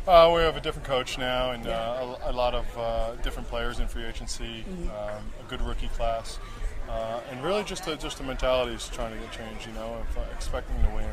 [0.08, 3.48] Uh, we have a different coach now, and uh, a, a, lot of uh, different
[3.48, 4.90] players in free agency, mm-hmm.
[4.90, 6.40] um, a good rookie class,
[6.90, 9.68] uh, and really just a, just the mentality is trying to get changed.
[9.68, 11.12] You know, of uh, expecting to win,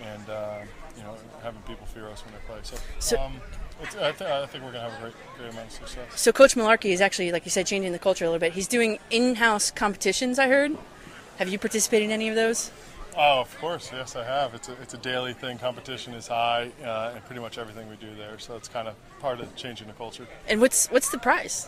[0.00, 0.60] and uh,
[0.96, 2.60] you know having people fear us when they play.
[2.62, 2.76] So.
[3.00, 3.34] so um,
[3.80, 6.20] I, th- I, think we're going to have a great, great amount of success.
[6.20, 8.52] So Coach Mularkey is actually, like you said, changing the culture a little bit.
[8.52, 10.38] He's doing in-house competitions.
[10.38, 10.76] I heard.
[11.38, 12.70] Have you participated in any of those?
[13.16, 14.54] Oh, of course, yes, I have.
[14.54, 15.58] It's a, it's a daily thing.
[15.58, 18.38] Competition is high, uh, and pretty much everything we do there.
[18.38, 20.26] So it's kind of part of changing the culture.
[20.46, 21.66] And what's what's the prize?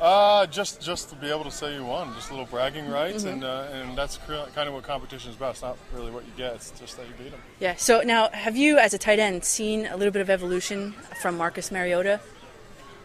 [0.00, 3.24] Uh, just just to be able to say you won, just a little bragging rights,
[3.24, 3.34] mm-hmm.
[3.34, 4.18] and uh, and that's
[4.54, 5.52] kind of what competition is about.
[5.52, 7.40] It's not really what you get; it's just that you beat them.
[7.60, 7.76] Yeah.
[7.76, 11.36] So now, have you, as a tight end, seen a little bit of evolution from
[11.36, 12.20] Marcus Mariota?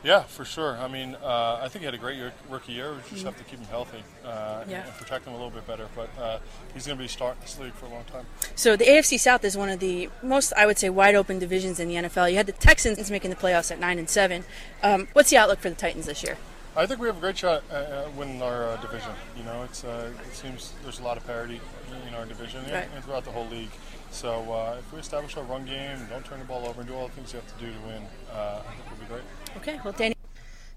[0.04, 0.78] Yeah, for sure.
[0.78, 2.91] I mean, uh, I think he had a great year, rookie year.
[2.91, 3.25] We just mm-hmm.
[3.25, 4.86] have to keep him healthy uh, yeah.
[4.86, 5.88] and protect him a little bit better.
[5.93, 6.39] But uh,
[6.73, 8.25] he's going to be starting this league for a long time.
[8.56, 11.82] So the AFC South is one of the most, I would say, wide open divisions
[11.82, 12.32] in the NFL.
[12.32, 14.45] You had the Texans making the playoffs at nine and seven.
[14.82, 16.38] Um, what's the outlook for the Titans this year?
[16.80, 19.12] I think we have a great shot at winning our uh, division.
[19.36, 21.60] You know, it's uh, it seems there's a lot of parity
[22.08, 22.88] in our division right.
[22.96, 23.72] and, throughout the whole league.
[24.12, 26.96] So uh, if we establish our run game, don't turn the ball over, and do
[26.96, 29.24] all the things you have to do to win, uh, I think we'll be great.
[29.58, 30.15] Okay, well, Danny.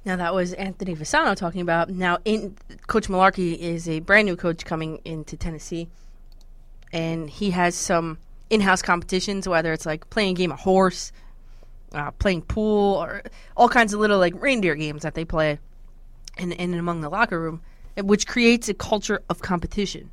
[0.05, 1.89] Now that was Anthony Fasano talking about.
[1.89, 2.57] Now, in
[2.89, 5.87] Coach Mularkey is a brand new coach coming into Tennessee,
[6.93, 8.19] and he has some
[8.51, 11.13] in-house competitions, whether it's like playing a game of horse,
[11.93, 13.23] uh, playing pool, or
[13.57, 15.61] all kinds of little like reindeer games that they play
[16.39, 17.63] in and among the locker room,
[17.97, 20.11] which creates a culture of competition.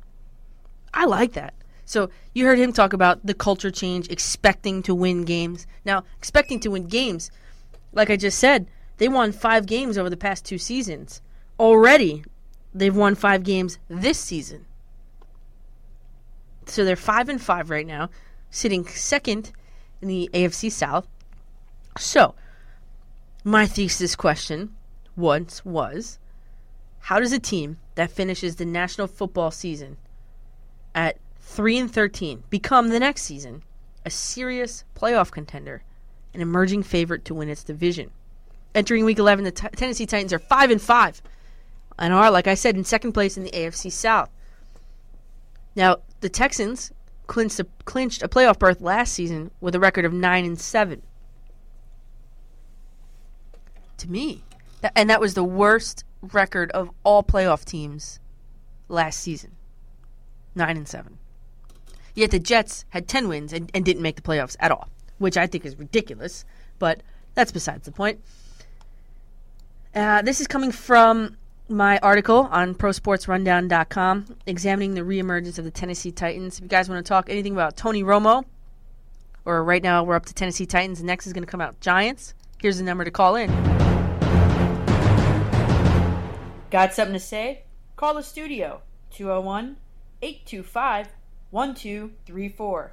[0.92, 1.54] I like that.
[1.84, 5.66] So you heard him talk about the culture change, expecting to win games.
[5.84, 7.30] Now, expecting to win games,
[7.92, 8.66] like I just said
[8.98, 11.20] they won five games over the past two seasons.
[11.58, 12.22] Already,
[12.74, 14.66] they've won five games this season.
[16.66, 18.10] So they're five and five right now,
[18.50, 19.52] sitting second
[20.00, 21.08] in the AFC South.
[21.98, 22.34] So,
[23.42, 24.76] my thesis question
[25.20, 26.18] once was
[27.00, 29.96] how does a team that finishes the national football season
[30.94, 33.62] at 3 and 13 become the next season
[34.04, 35.82] a serious playoff contender,
[36.34, 38.10] an emerging favorite to win its division?
[38.74, 41.20] Entering Week 11, the t- Tennessee Titans are five and five,
[41.98, 44.30] and are, like I said, in second place in the AFC South.
[45.74, 46.92] Now, the Texans
[47.26, 51.02] clinched a, clinched a playoff berth last season with a record of nine and seven.
[53.98, 54.44] To me,
[54.94, 58.20] and that was the worst record of all playoff teams
[58.88, 59.52] last season.
[60.54, 61.18] Nine and seven.
[62.14, 64.88] Yet the Jets had ten wins and, and didn't make the playoffs at all,
[65.18, 66.44] which I think is ridiculous.
[66.78, 67.02] But
[67.34, 68.20] that's besides the point.
[69.94, 71.36] Uh, this is coming from
[71.68, 76.58] my article on prosportsrundown.com examining the reemergence of the Tennessee Titans.
[76.58, 78.44] If you guys want to talk anything about Tony Romo,
[79.44, 82.34] or right now we're up to Tennessee Titans, next is going to come out Giants,
[82.60, 83.89] here's the number to call in.
[86.70, 87.64] Got something to say?
[87.96, 89.76] Call the studio 201
[90.22, 91.08] 825
[91.50, 92.92] 1234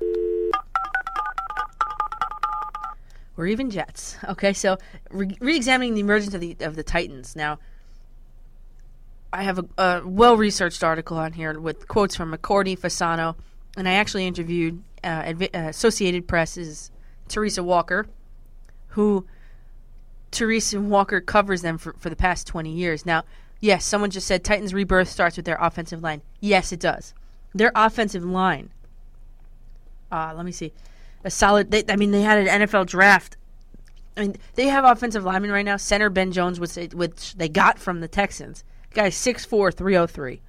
[3.37, 4.17] or even Jets.
[4.27, 4.77] Okay, so
[5.11, 7.35] re- examining the emergence of the of the Titans.
[7.35, 7.59] Now,
[9.31, 13.35] I have a, a well researched article on here with quotes from McCourty, Fasano,
[13.77, 16.91] and I actually interviewed uh, uh, Associated Press's
[17.27, 18.07] Teresa Walker,
[18.89, 19.27] who
[20.31, 23.05] Teresa Walker covers them for, for the past 20 years.
[23.05, 23.23] Now,
[23.59, 26.21] yes, someone just said Titans rebirth starts with their offensive line.
[26.39, 27.13] Yes, it does.
[27.53, 28.69] Their offensive line.
[30.11, 30.71] Uh, let me see
[31.23, 31.71] a solid.
[31.71, 33.37] They, I mean, they had an NFL draft.
[34.15, 35.77] I mean, they have offensive linemen right now.
[35.77, 38.63] Center Ben Jones, which they, which they got from the Texans.
[38.93, 40.41] Guy 6'4", 303.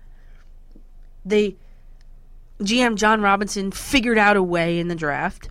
[1.24, 1.56] They
[2.62, 5.50] GM Jon Robinson figured out a way in the draft.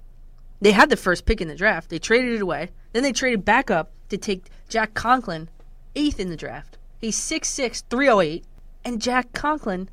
[0.60, 1.89] They had the first pick in the draft.
[1.89, 2.70] They traded it away.
[2.93, 5.50] Then they traded back up to take Jack Conklin,
[5.96, 6.77] eighth in the draft.
[7.00, 8.46] He's 6'6", 308,
[8.84, 9.90] and Jack Conklin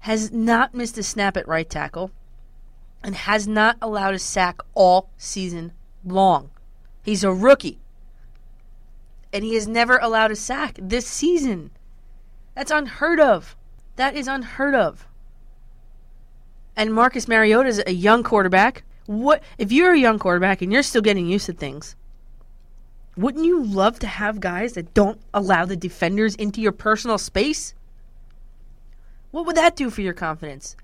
[0.00, 2.10] has not missed a snap at right tackle
[3.02, 5.72] and has not allowed a sack all season
[6.04, 6.50] long.
[7.02, 7.78] He's a rookie.
[9.32, 11.70] And he has never allowed a sack this season.
[12.54, 13.56] That's unheard of.
[13.96, 15.06] That is unheard of.
[16.76, 18.82] And Marcus Mariota is a young quarterback.
[19.06, 21.96] What if you're a young quarterback and you're still getting used to things?
[23.16, 27.74] Wouldn't you love to have guys that don't allow the defenders into your personal space?
[29.30, 30.76] What would that do for your confidence?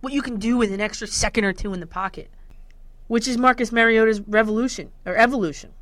[0.00, 2.30] what you can do with an extra second or two in the pocket,
[3.06, 5.72] which is Marcus Mariota's revolution or evolution.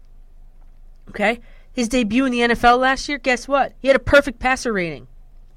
[1.08, 1.40] Okay?
[1.72, 3.74] His debut in the NFL last year, guess what?
[3.78, 5.08] He had a perfect passer rating.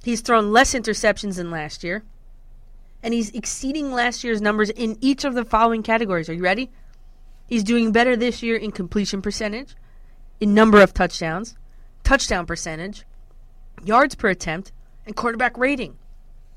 [0.04, 2.04] He's thrown less interceptions than last year.
[3.02, 6.28] And he's exceeding last year's numbers in each of the following categories.
[6.28, 6.70] Are you ready?
[7.48, 9.76] He's doing better this year in completion percentage,
[10.40, 11.56] in number of touchdowns,
[12.04, 13.06] touchdown percentage,
[13.84, 14.72] yards per attempt,
[15.06, 15.98] and quarterback rating,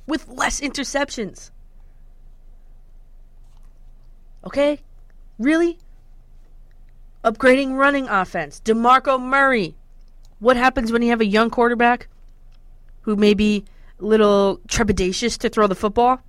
[0.07, 1.51] with less interceptions.
[4.45, 4.81] Okay?
[5.39, 5.79] Really?
[7.25, 8.61] Upgrading running offense.
[8.65, 9.77] DeMarco Murray.
[10.41, 12.09] What happens when you have a young quarterback
[13.03, 13.65] who may be
[14.01, 16.21] a little trepidatious to throw the football?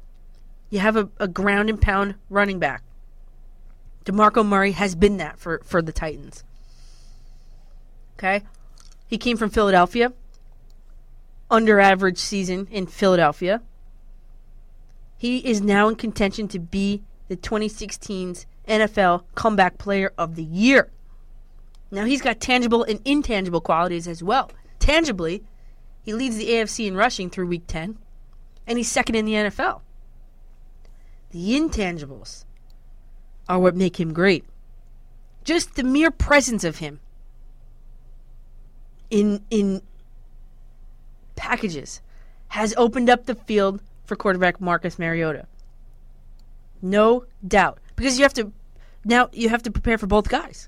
[0.69, 2.83] You have a, a ground and pound running back.
[4.05, 6.43] DeMarco Murray has been that for, for the Titans.
[8.17, 8.43] Okay?
[9.07, 10.13] He came from Philadelphia.
[11.49, 13.61] Under average season in Philadelphia.
[15.17, 20.91] He is now in contention to be the 2016's NFL Comeback Player of the Year.
[21.91, 24.51] Now, he's got tangible and intangible qualities as well.
[24.79, 25.43] Tangibly,
[26.01, 27.97] he leads the AFC in rushing through week 10,
[28.65, 29.81] and he's second in the NFL.
[31.31, 32.45] The intangibles
[33.47, 34.43] are what make him great.
[35.43, 36.99] Just the mere presence of him
[39.13, 39.81] in in
[41.35, 42.01] packages
[42.49, 45.45] has opened up the field for quarterback Marcus Mariota.
[46.81, 47.79] No doubt.
[47.95, 48.51] Because you have to
[49.05, 50.67] now you have to prepare for both guys.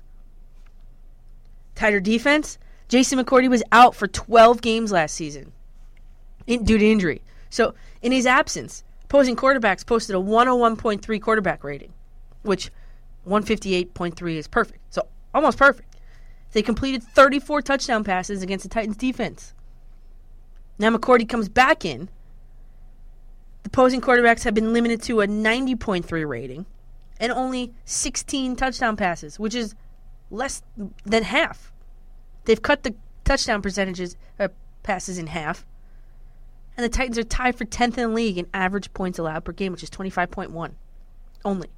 [1.74, 5.52] Tighter defense, Jason McCourty was out for 12 games last season
[6.46, 7.22] in, due to injury.
[7.50, 11.92] So, in his absence, opposing quarterbacks posted a 101.3 quarterback rating,
[12.42, 12.70] which
[13.28, 14.80] 158.3 is perfect.
[14.88, 15.95] So, almost perfect.
[16.52, 19.52] They completed 34 touchdown passes against the Titans defense.
[20.78, 22.08] Now McCourty comes back in.
[23.62, 26.66] The opposing quarterbacks have been limited to a 90.3 rating
[27.18, 29.74] and only 16 touchdown passes, which is
[30.30, 30.62] less
[31.04, 31.72] than half.
[32.44, 32.94] They've cut the
[33.24, 34.48] touchdown percentages uh,
[34.82, 35.66] passes in half.
[36.76, 39.52] And the Titans are tied for 10th in the league in average points allowed per
[39.52, 40.72] game, which is 25.1
[41.44, 41.68] only.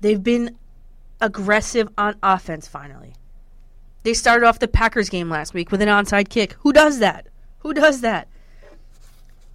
[0.00, 0.56] They've been
[1.24, 3.14] aggressive on offense finally.
[4.02, 6.52] They started off the Packers game last week with an onside kick.
[6.60, 7.26] Who does that?
[7.60, 8.28] Who does that?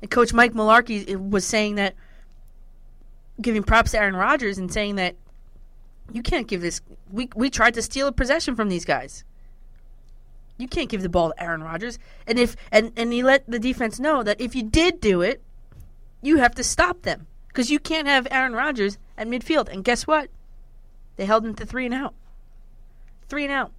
[0.02, 1.94] And Coach Mike Mularkey eh, was saying that,
[3.40, 5.16] giving props to Aaron Rodgers and saying that
[6.12, 6.82] you can't give this.
[7.12, 9.24] We we tried to steal a possession from these guys.
[10.58, 12.00] You can't give the ball to Aaron Rodgers.
[12.26, 15.42] And if and and he let the defense know that if you did do it,
[16.22, 19.70] you have to stop them because you can't have Aaron Rodgers at midfield.
[19.70, 20.30] And guess what?
[21.20, 22.14] They held him to three and out.
[23.28, 23.74] Three and out.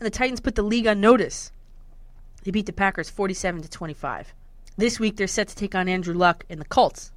[0.00, 1.52] And the Titans put the league on notice.
[2.42, 4.34] They beat the Packers 47 to 25.
[4.76, 7.12] This week they're set to take on Andrew Luck and the Colts,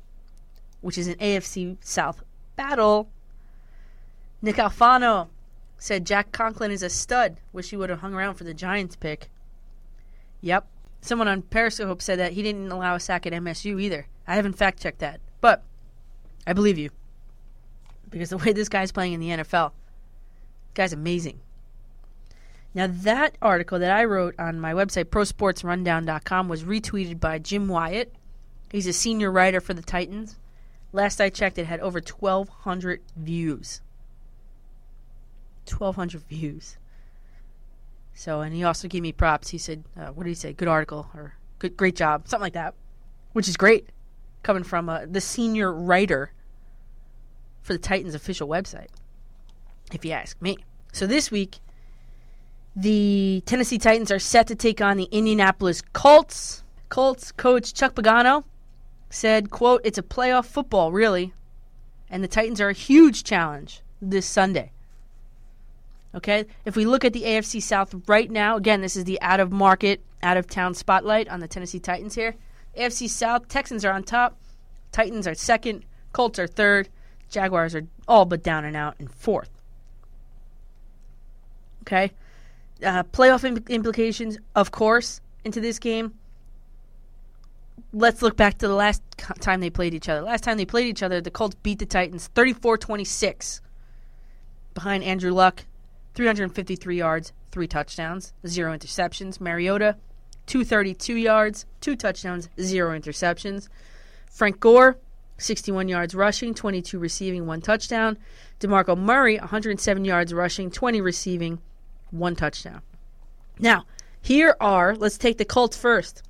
[0.82, 2.22] which is an AFC South
[2.56, 3.10] battle.
[4.40, 5.30] Nick Alfano
[5.80, 7.38] said Jack Conklin is a stud.
[7.52, 9.32] Wish he would have hung around for the Giants pick.
[10.42, 10.68] Yep.
[11.02, 14.06] Someone on Periscope said that he didn't allow a sack at MSU either.
[14.28, 15.64] I haven't fact checked that, but
[16.46, 16.92] I believe you.
[18.12, 19.72] Because the way this guy's playing in the NFL,
[20.76, 21.40] guy's amazing.
[22.74, 28.14] Now, that article that I wrote on my website, prosportsrundown.com, was retweeted by Jim Wyatt.
[28.70, 30.38] He's a senior writer for the Titans.
[30.94, 33.82] Last I checked, it had over 1,200 views.
[35.68, 36.78] 1,200 views.
[38.14, 39.50] So, and he also gave me props.
[39.50, 40.54] He said, uh, what did he say?
[40.54, 42.74] Good article or good, great job, something like that,
[43.34, 43.90] which is great
[44.44, 46.32] coming from uh, the senior writer
[47.62, 48.88] for the Titans official website,
[49.94, 50.58] if you ask me.
[50.94, 51.60] So this week,
[52.76, 56.64] the Tennessee Titans are set to take on the Indianapolis Colts.
[56.90, 58.44] Colts coach Chuck Pagano
[59.10, 61.34] said, quote, it's a playoff football, really.
[62.10, 64.72] And the Titans are a huge challenge this Sunday.
[66.14, 66.46] Okay?
[66.66, 69.52] If we look at the AFC South right now, again, this is the out of
[69.52, 72.36] market, out of town spotlight on the Tennessee Titans here.
[72.78, 74.38] AFC South, Texans are on top,
[74.92, 76.90] Titans are second, Colts are third,
[77.32, 79.50] Jaguars are all but down and out in fourth.
[81.82, 82.12] Okay?
[82.84, 86.14] uh, playoff Im- implications, of course, into this game.
[87.94, 89.02] Let's look back to the last
[89.40, 90.22] time they played each other.
[90.22, 93.62] Last time they played each other, the Colts beat the Titans 34 26
[94.74, 95.66] behind Andrew Luck,
[96.16, 99.42] 353 yards, three touchdowns, zero interceptions.
[99.42, 99.98] Mariota,
[100.48, 103.68] 232 yards, two touchdowns, zero interceptions.
[104.30, 104.98] Frank Gore,
[105.42, 108.18] 61 yards rushing, 22 receiving, one touchdown.
[108.60, 111.60] DeMarco Murray, 107 yards rushing, 20 receiving,
[112.12, 112.82] one touchdown.
[113.60, 113.86] Now,
[114.22, 116.24] here are, let's take the Colts first.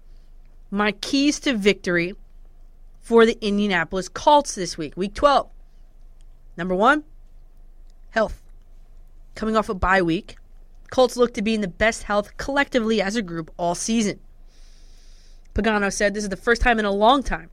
[0.70, 2.16] My keys to victory
[3.02, 5.50] for the Indianapolis Colts this week, week 12.
[6.56, 7.04] Number one,
[8.12, 8.42] health.
[9.36, 10.38] Coming off a bye week,
[10.90, 14.20] Colts look to be in the best health collectively as a group all season.
[15.54, 17.50] Pagano said this is the first time in a long time.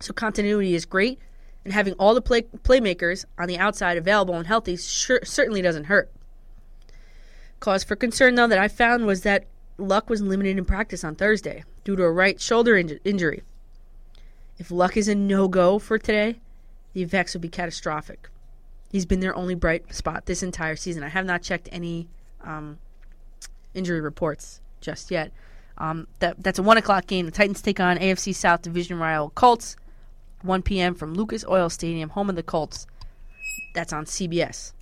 [0.00, 1.18] So continuity is great,
[1.64, 5.84] and having all the play- playmakers on the outside available and healthy sure, certainly doesn't
[5.84, 6.10] hurt.
[7.60, 9.44] Cause for concern, though, that I found was that
[9.76, 13.42] Luck was limited in practice on Thursday due to a right shoulder inj- injury.
[14.58, 16.36] If Luck is a no go for today,
[16.92, 18.28] the effects would be catastrophic.
[18.90, 21.02] He's been their only bright spot this entire season.
[21.02, 22.08] I have not checked any
[22.42, 22.78] um,
[23.74, 25.32] injury reports just yet.
[25.76, 27.26] Um, that that's a one o'clock game.
[27.26, 29.76] The Titans take on AFC South Division rival Colts.
[30.42, 30.94] 1 p.m.
[30.94, 32.86] from Lucas Oil Stadium, home of the Colts.
[33.74, 34.72] That's on CBS.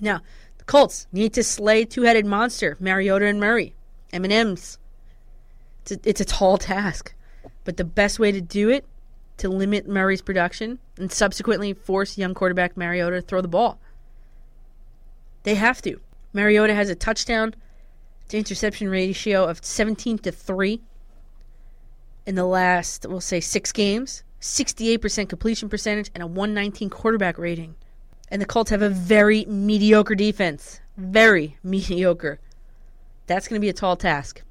[0.00, 0.20] Now,
[0.58, 3.74] the Colts need to slay two-headed monster Mariota and Murray.
[4.12, 4.78] M&M's.
[5.82, 7.14] It's a, it's a tall task,
[7.64, 8.84] but the best way to do it
[9.38, 13.78] to limit Murray's production and subsequently force young quarterback Mariota to throw the ball.
[15.42, 16.00] They have to.
[16.32, 17.54] Mariota has a touchdown
[18.28, 20.80] to interception ratio of 17 to 3
[22.26, 27.76] in the last, we'll say, six games, 68% completion percentage, and a 119 quarterback rating.
[28.28, 30.80] And the Colts have a very mediocre defense.
[30.98, 32.38] Very mediocre.
[33.26, 34.42] That's going to be a tall task.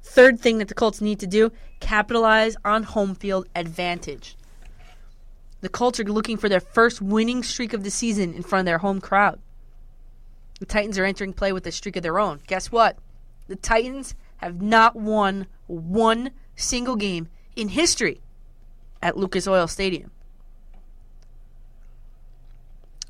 [0.00, 4.36] Third thing that the Colts need to do capitalize on home field advantage.
[5.60, 8.66] The Colts are looking for their first winning streak of the season in front of
[8.66, 9.40] their home crowd.
[10.60, 12.42] The Titans are entering play with a streak of their own.
[12.46, 12.96] Guess what?
[13.48, 18.20] The Titans have not won one single game in history
[19.04, 20.10] at Lucas Oil Stadium.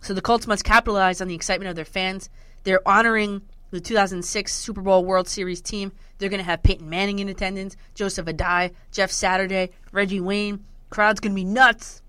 [0.03, 2.29] So the Colts must capitalize on the excitement of their fans.
[2.65, 5.93] They're honoring the 2006 Super Bowl World Series team.
[6.19, 10.65] They're going to have Peyton Manning in attendance, Joseph Addai, Jeff Saturday, Reggie Wayne.
[10.91, 12.03] Crowd's going to be nuts.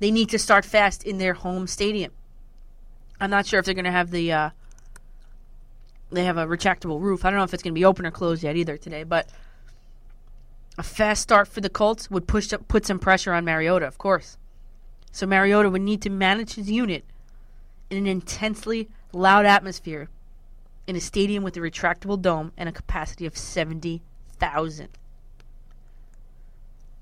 [0.00, 2.12] They need to start fast in their home stadium.
[3.18, 4.32] I'm not sure if they're going to have the.
[4.32, 4.50] Uh,
[6.10, 7.24] they have a retractable roof.
[7.24, 9.30] I don't know if it's going to be open or closed yet either today, but
[10.78, 13.98] a fast start for the Colts would push up, put some pressure on Mariota, of
[13.98, 14.36] course.
[15.10, 17.04] So Mariota would need to manage his unit
[17.90, 20.08] in an intensely loud atmosphere
[20.86, 24.88] in a stadium with a retractable dome and a capacity of 70,000.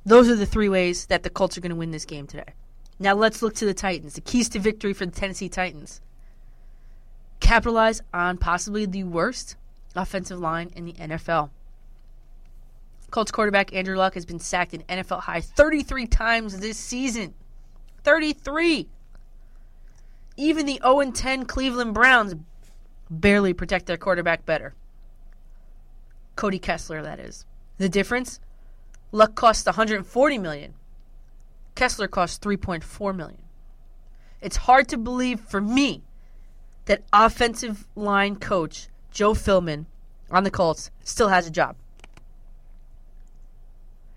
[0.07, 2.53] Those are the three ways that the Colts are going to win this game today.
[2.99, 4.15] Now let's look to the Titans.
[4.15, 6.01] The keys to victory for the Tennessee Titans.
[7.41, 9.57] Capitalize on possibly the worst
[9.97, 11.51] offensive line in the NFL.
[13.15, 17.33] Colts quarterback Andrew Luck has been sacked an NFL high 33 times this season.
[18.03, 18.89] 33.
[20.37, 22.35] Even the 0 10 Cleveland Browns
[23.09, 24.75] barely protect their quarterback better.
[26.35, 27.47] Cody Kessler, that is.
[27.79, 28.41] The difference?
[29.13, 30.75] Luck cost 140 million.
[31.77, 33.43] Kessler cost 3.4 million.
[34.41, 36.03] It's hard to believe for me
[36.87, 39.87] that offensive line coach Joe Philbin
[40.33, 41.77] on the Colts still has a job.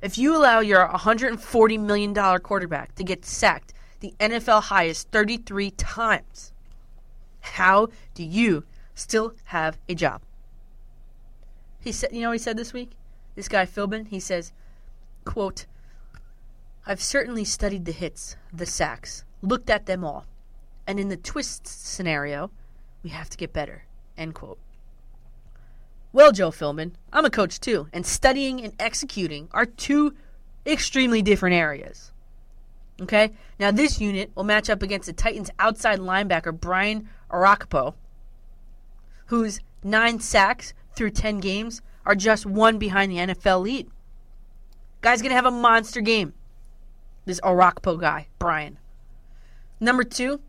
[0.02, 6.54] If you allow your $140 million quarterback to get sacked the NFL highest 33 times,
[7.39, 10.22] how do you still have a job?
[11.80, 12.91] He said, you know what he said this week?
[13.36, 14.52] This guy Philbin, he says,
[15.26, 15.66] quote,
[16.86, 20.26] I've certainly studied the hits, the sacks, looked at them all.
[20.86, 22.52] And in the twist scenario,
[23.04, 23.86] we have to get better.
[24.18, 24.60] End quote.
[26.14, 30.16] Well, Joe Philbin, I'm a coach too, and studying and executing are two
[30.66, 32.12] extremely different areas.
[33.01, 33.32] Okay?
[33.60, 37.93] Now, this unit will match up against the Titans' outside linebacker, Brian Orakpo,
[39.28, 43.88] whose nine sacks through 10 games are just one behind the NFL lead.
[45.01, 46.34] Guy's going to have a monster game.
[47.26, 48.80] This Orakpo guy, Brian.
[49.80, 50.39] Number two,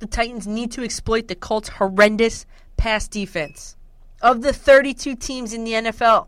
[0.00, 2.44] the Titans need to exploit the Colts' horrendous
[2.76, 3.76] pass defense.
[4.22, 6.26] Of the 32 teams in the NFL,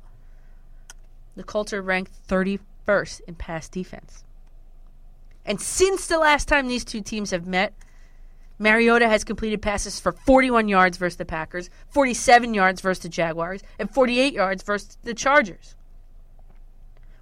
[1.36, 4.24] the Colts are ranked 31st in pass defense.
[5.44, 7.74] And since the last time these two teams have met,
[8.58, 13.62] Mariota has completed passes for 41 yards versus the Packers, 47 yards versus the Jaguars,
[13.78, 15.74] and 48 yards versus the Chargers,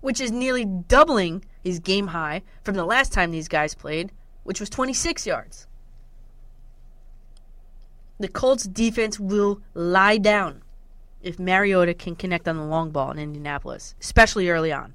[0.00, 4.12] which is nearly doubling his game high from the last time these guys played,
[4.44, 5.66] which was 26 yards
[8.20, 10.62] the Colts defense will lie down
[11.22, 14.94] if Mariota can connect on the long ball in Indianapolis, especially early on.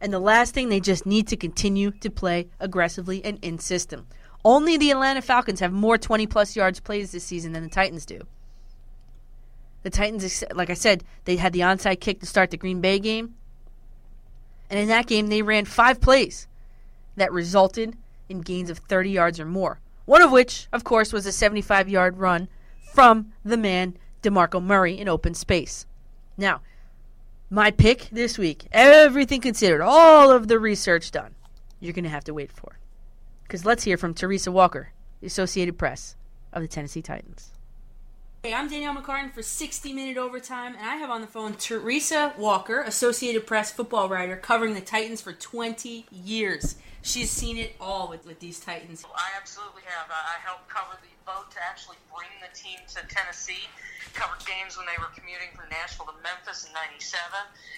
[0.00, 4.06] And the last thing, they just need to continue to play aggressively and in system.
[4.44, 8.06] Only the Atlanta Falcons have more 20 plus yards plays this season than the Titans
[8.06, 8.20] do.
[9.82, 12.98] The Titans, like I said, they had the onside kick to start the Green Bay
[12.98, 13.34] game.
[14.70, 16.46] And in that game, they ran five plays
[17.16, 17.96] that resulted
[18.28, 19.80] in gains of 30 yards or more.
[20.04, 22.48] One of which, of course, was a 75 yard run
[22.92, 25.86] from the man DeMarco Murray in open space.
[26.36, 26.60] Now,
[27.50, 31.34] my pick this week, everything considered, all of the research done,
[31.80, 32.78] you're going to have to wait for.
[33.42, 36.16] Because let's hear from Teresa Walker, the Associated Press
[36.52, 37.51] of the Tennessee Titans.
[38.42, 42.34] Hey, I'm Danielle McCartan for 60 Minute Overtime, and I have on the phone Teresa
[42.34, 46.74] Walker, Associated Press football writer, covering the Titans for 20 years.
[47.06, 49.06] She's seen it all with, with these Titans.
[49.06, 50.10] I absolutely have.
[50.10, 53.70] I helped cover the vote to actually bring the team to Tennessee.
[54.10, 57.22] Covered games when they were commuting from Nashville to Memphis in '97,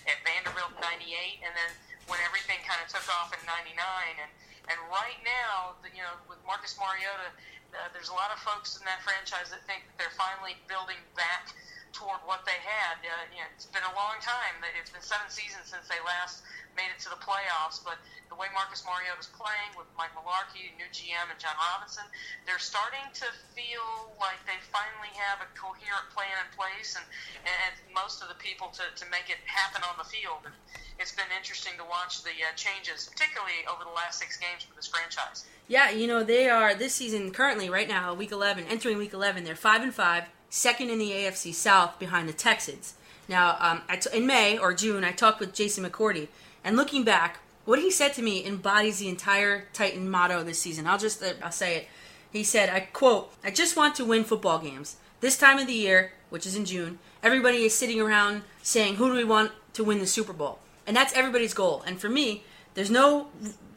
[0.09, 1.71] at Vanderbilt in '98, and then
[2.09, 3.69] when everything kind of took off in '99.
[4.17, 4.33] And
[4.73, 7.29] and right now, you know, with Marcus Mariota,
[7.75, 10.99] uh, there's a lot of folks in that franchise that think that they're finally building
[11.19, 11.51] back
[11.95, 12.99] toward what they had.
[13.03, 14.59] Uh, you know, it's been a long time.
[14.79, 16.43] It's been seven seasons since they last
[16.77, 17.83] made it to the playoffs.
[17.83, 17.99] But
[18.29, 22.05] the way Marcus Mariota is playing with Mike Mularkey, new GM, and Jon Robinson,
[22.47, 27.07] they're starting to feel like they finally have a coherent plan in place and,
[27.47, 30.43] and most of the people to, to make it happen on the field.
[30.45, 30.55] And
[30.99, 34.75] it's been interesting to watch the uh, changes, particularly over the last six games for
[34.75, 35.47] this franchise.
[35.67, 39.45] Yeah, you know, they are this season currently right now, week 11, entering week 11,
[39.45, 42.95] they're 5 and 5 second in the AFC South behind the Texans.
[43.29, 46.29] Now, um, in May or June, I talked with Jason McCourty,
[46.65, 50.87] and looking back, what he said to me embodies the entire Titan motto this season.
[50.87, 51.89] I'll just uh, I'll say it.
[52.33, 54.97] He said, "I quote: I just want to win football games.
[55.21, 59.09] This time of the year, which is in June, everybody is sitting around saying, "Who
[59.09, 61.83] do we want to win the Super Bowl?" And that's everybody's goal.
[61.87, 62.45] And for me,
[62.75, 63.29] there's no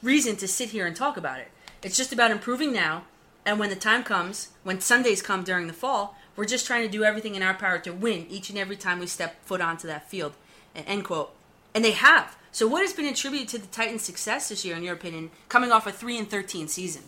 [0.04, 1.50] reason to sit here and talk about it.
[1.84, 3.04] It's just about improving now.
[3.46, 6.92] And when the time comes, when Sundays come during the fall, we're just trying to
[6.92, 9.88] do everything in our power to win each and every time we step foot onto
[9.88, 10.34] that field.
[10.76, 11.34] End quote.
[11.74, 12.38] And they have.
[12.58, 15.70] So, what has been attributed to the Titans' success this year, in your opinion, coming
[15.70, 17.06] off a three and thirteen season?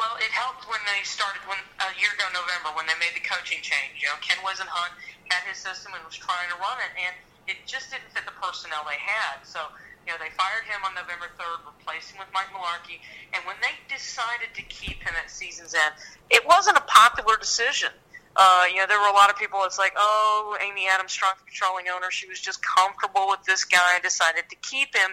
[0.00, 3.20] Well, it helped when they started when a year ago November when they made the
[3.20, 4.00] coaching change.
[4.00, 4.96] You know, Ken Whisenhunt
[5.28, 7.12] had his system and was trying to run it, and
[7.44, 9.44] it just didn't fit the personnel they had.
[9.44, 9.68] So,
[10.08, 13.04] you know, they fired him on November 3rd, replaced him with Mike Mularkey,
[13.36, 15.92] and when they decided to keep him at season's end,
[16.32, 17.92] it wasn't a popular decision.
[18.36, 19.60] Uh, you know, there were a lot of people.
[19.64, 22.10] It's like, oh, Amy Adams, Strunk controlling owner.
[22.10, 25.10] She was just comfortable with this guy and decided to keep him.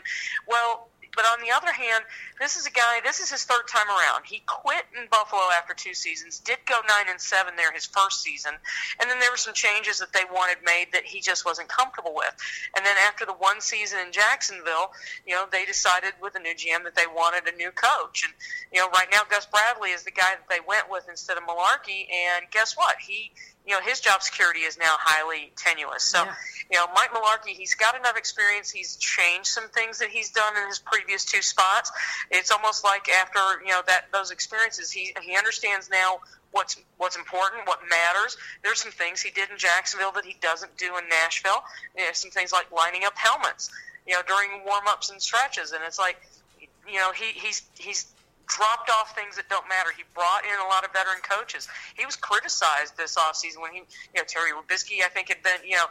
[0.48, 0.89] Well,
[1.20, 2.06] but on the other hand,
[2.40, 3.04] this is a guy.
[3.04, 4.24] This is his third time around.
[4.24, 6.40] He quit in Buffalo after two seasons.
[6.40, 8.54] Did go nine and seven there his first season,
[9.02, 12.16] and then there were some changes that they wanted made that he just wasn't comfortable
[12.16, 12.34] with.
[12.78, 14.96] And then after the one season in Jacksonville,
[15.28, 18.24] you know, they decided with a new GM that they wanted a new coach.
[18.24, 18.34] And
[18.72, 21.44] you know, right now Gus Bradley is the guy that they went with instead of
[21.44, 22.08] Mularkey.
[22.08, 22.96] And guess what?
[23.06, 23.34] He
[23.70, 26.02] you know his job security is now highly tenuous.
[26.02, 26.34] So, yeah.
[26.72, 28.72] you know, Mike Mularkey, he's got enough experience.
[28.72, 31.92] He's changed some things that he's done in his previous two spots.
[32.32, 37.16] It's almost like after you know that those experiences, he he understands now what's what's
[37.16, 38.38] important, what matters.
[38.64, 41.62] There's some things he did in Jacksonville that he doesn't do in Nashville.
[41.96, 43.70] You know, some things like lining up helmets,
[44.08, 46.20] you know, during warm ups and stretches, and it's like,
[46.60, 48.08] you know, he he's he's
[48.50, 49.94] dropped off things that don't matter.
[49.96, 51.70] He brought in a lot of veteran coaches.
[51.96, 55.62] He was criticized this offseason when he, you know, Terry Robiskie, I think, had been,
[55.64, 55.86] you know,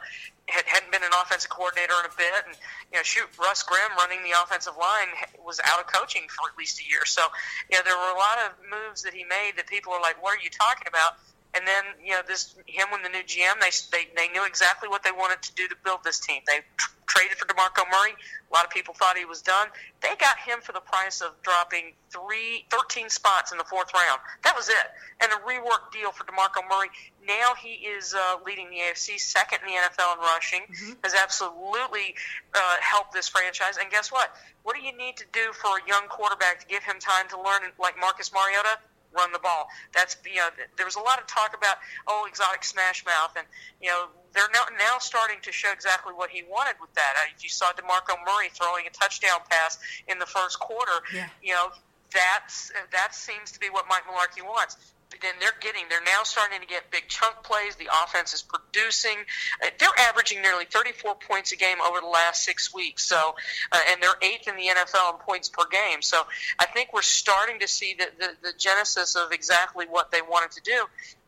[0.50, 2.42] had, hadn't been an offensive coordinator in a bit.
[2.44, 2.56] And,
[2.92, 5.08] you know, shoot, Russ Grimm running the offensive line
[5.40, 7.06] was out of coaching for at least a year.
[7.06, 7.22] So,
[7.70, 10.20] you know, there were a lot of moves that he made that people are like,
[10.20, 11.16] what are you talking about?
[11.54, 14.88] And then you know this him when the new GM they they they knew exactly
[14.88, 16.42] what they wanted to do to build this team.
[16.46, 18.12] They tr- traded for Demarco Murray.
[18.12, 19.68] A lot of people thought he was done.
[20.00, 24.20] They got him for the price of dropping three, 13 spots in the fourth round.
[24.44, 24.86] That was it.
[25.20, 26.88] And a rework deal for DeMarco Murray.
[27.26, 30.92] Now he is uh, leading the AFC, second in the NFL in rushing, mm-hmm.
[31.02, 32.14] has absolutely
[32.54, 33.76] uh, helped this franchise.
[33.80, 34.30] And guess what?
[34.62, 37.36] What do you need to do for a young quarterback to give him time to
[37.36, 38.78] learn like Marcus Mariota?
[39.12, 39.68] Run the ball.
[39.92, 43.46] That's you know there was a lot of talk about oh exotic smash mouth and
[43.80, 47.14] you know they're now, now starting to show exactly what he wanted with that.
[47.16, 51.02] Uh, you saw Demarco Murray throwing a touchdown pass in the first quarter.
[51.14, 51.28] Yeah.
[51.42, 51.68] You know
[52.12, 54.76] that's that seems to be what Mike Mularkey wants
[55.10, 57.76] then they're getting they're now starting to get big chunk plays.
[57.76, 59.16] The offense is producing.
[59.62, 63.04] Uh, they're averaging nearly 34 points a game over the last six weeks.
[63.06, 63.34] So,
[63.72, 66.02] uh, and they're eighth in the NFL in points per game.
[66.02, 66.22] So,
[66.58, 70.52] I think we're starting to see the, the, the genesis of exactly what they wanted
[70.52, 70.84] to do.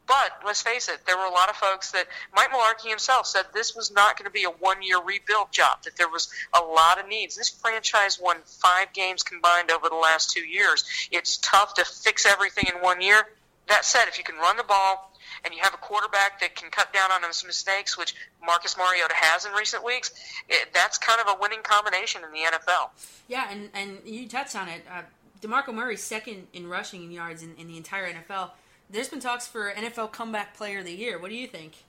[0.06, 3.44] But let's face it, there were a lot of folks that Mike Mularkey himself said
[3.54, 5.84] this was not going to be a one-year rebuild job.
[5.84, 7.36] That there was a lot of needs.
[7.36, 10.84] This franchise won five games combined over the last two years.
[11.12, 13.24] It's tough to fix everything in one year
[13.70, 15.12] that said, if you can run the ball
[15.44, 18.14] and you have a quarterback that can cut down on some mistakes, which
[18.44, 20.10] Marcus Mariota has in recent weeks,
[20.48, 22.90] it, that's kind of a winning combination in the NFL.
[23.28, 24.82] Yeah, and, and you touched on it.
[24.90, 25.02] Uh,
[25.40, 28.50] DeMarco Murray, second in rushing yards in, in the entire NFL.
[28.90, 31.18] There's been talks for NFL Comeback Player of the Year.
[31.18, 31.84] What do you think?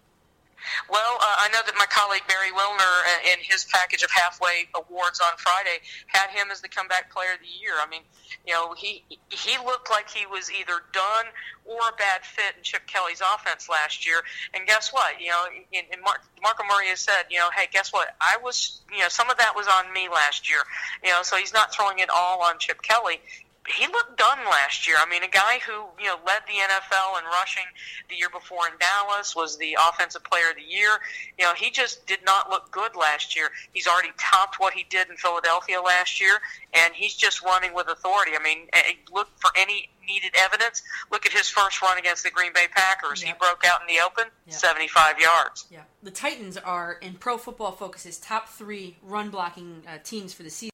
[0.89, 4.67] Well, uh, I know that my colleague Barry Wilner, uh, in his package of halfway
[4.75, 7.73] awards on Friday, had him as the comeback player of the year.
[7.79, 8.01] I mean,
[8.45, 11.25] you know, he he looked like he was either done
[11.65, 14.21] or a bad fit in Chip Kelly's offense last year.
[14.53, 15.19] And guess what?
[15.21, 15.43] You know,
[15.73, 18.15] and, and Mark, Marco Murray has said, you know, hey, guess what?
[18.19, 20.59] I was, you know, some of that was on me last year.
[21.03, 23.21] You know, so he's not throwing it all on Chip Kelly
[23.67, 24.97] he looked done last year.
[24.99, 27.65] I mean, a guy who you know led the NFL in rushing
[28.09, 30.99] the year before in Dallas was the offensive player of the year.
[31.37, 33.49] You know, he just did not look good last year.
[33.73, 36.39] He's already topped what he did in Philadelphia last year,
[36.73, 38.31] and he's just running with authority.
[38.39, 40.81] I mean, eh, look for any needed evidence.
[41.11, 43.21] Look at his first run against the Green Bay Packers.
[43.21, 45.67] He broke out in the open, 75 yards.
[45.69, 50.41] Yeah, the Titans are in Pro Football Focus's top three run blocking uh, teams for
[50.41, 50.70] the season.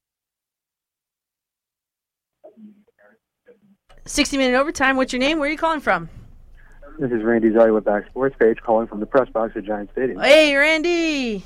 [4.08, 4.96] 60 minute overtime.
[4.96, 5.38] What's your name?
[5.38, 6.08] Where are you calling from?
[6.98, 9.90] This is Randy Zelli with Back Sports Page calling from the press box at Giant
[9.92, 10.18] Stadium.
[10.20, 11.44] Hey, Randy.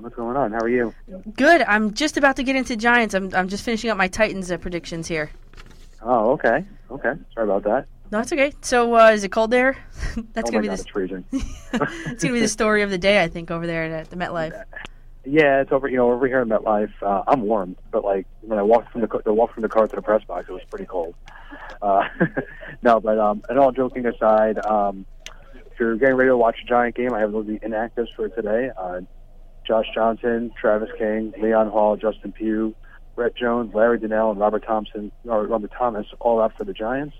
[0.00, 0.52] What's going on?
[0.52, 0.94] How are you?
[1.36, 1.62] Good.
[1.62, 3.14] I'm just about to get into Giants.
[3.14, 5.30] I'm, I'm just finishing up my Titans uh, predictions here.
[6.02, 6.64] Oh, okay.
[6.90, 7.12] Okay.
[7.34, 7.86] Sorry about that.
[8.10, 8.52] No, it's okay.
[8.62, 9.76] So, uh, is it cold there?
[10.32, 11.24] That's oh gonna be God, the it's freezing.
[11.32, 14.64] it's gonna be the story of the day, I think, over there at the MetLife.
[15.24, 15.88] Yeah, it's over.
[15.88, 19.02] You know, over here in MetLife, uh, I'm warm, but like when I walked from
[19.02, 21.14] the the walk from the car to the press box, it was pretty cold.
[21.82, 22.08] Uh,
[22.82, 25.04] no, but um, and all joking aside, um,
[25.54, 28.70] if you're getting ready to watch a Giant game, I have those inactives for today.
[28.76, 29.02] Uh,
[29.66, 32.74] Josh Johnson, Travis King, Leon Hall, Justin Pugh,
[33.14, 37.14] Brett Jones, Larry Donnell, and Robert Thompson or Robert Thomas all out for the Giants.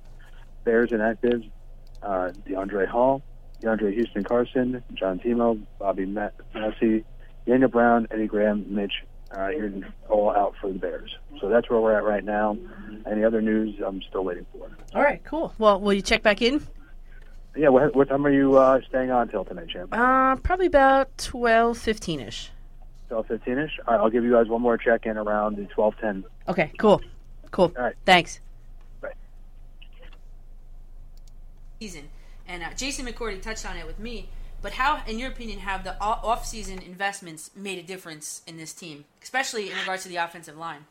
[0.64, 1.50] Bears inactives,
[2.02, 3.22] uh, DeAndre Hall,
[3.62, 7.04] DeAndre Houston Carson, John Timu, Bobby Massie,
[7.46, 8.92] Daniel Brown, Eddie Graham, Mitch
[9.30, 9.72] uh, here
[10.08, 11.16] all out for the Bears.
[11.40, 12.56] So that's where we're at right now.
[13.10, 14.70] Any other news, I'm still waiting for.
[14.94, 15.54] All right, cool.
[15.58, 16.66] Well, will you check back in?
[17.56, 19.92] Yeah, what, what time are you uh, staying on till tonight, champ?
[19.92, 22.50] Uh, probably about twelve fifteen ish.
[23.08, 23.78] Twelve fifteen ish.
[23.88, 26.24] All right, I'll give you guys one more check in around the twelve ten.
[26.46, 27.00] Okay, cool,
[27.50, 27.72] cool.
[27.76, 28.38] All right, thanks.
[29.00, 29.14] Bye.
[31.80, 32.08] Season
[32.46, 34.28] and uh, Jason McCourty touched on it with me.
[34.62, 39.04] But how, in your opinion, have the off-season investments made a difference in this team,
[39.22, 40.84] especially in regards to the offensive line?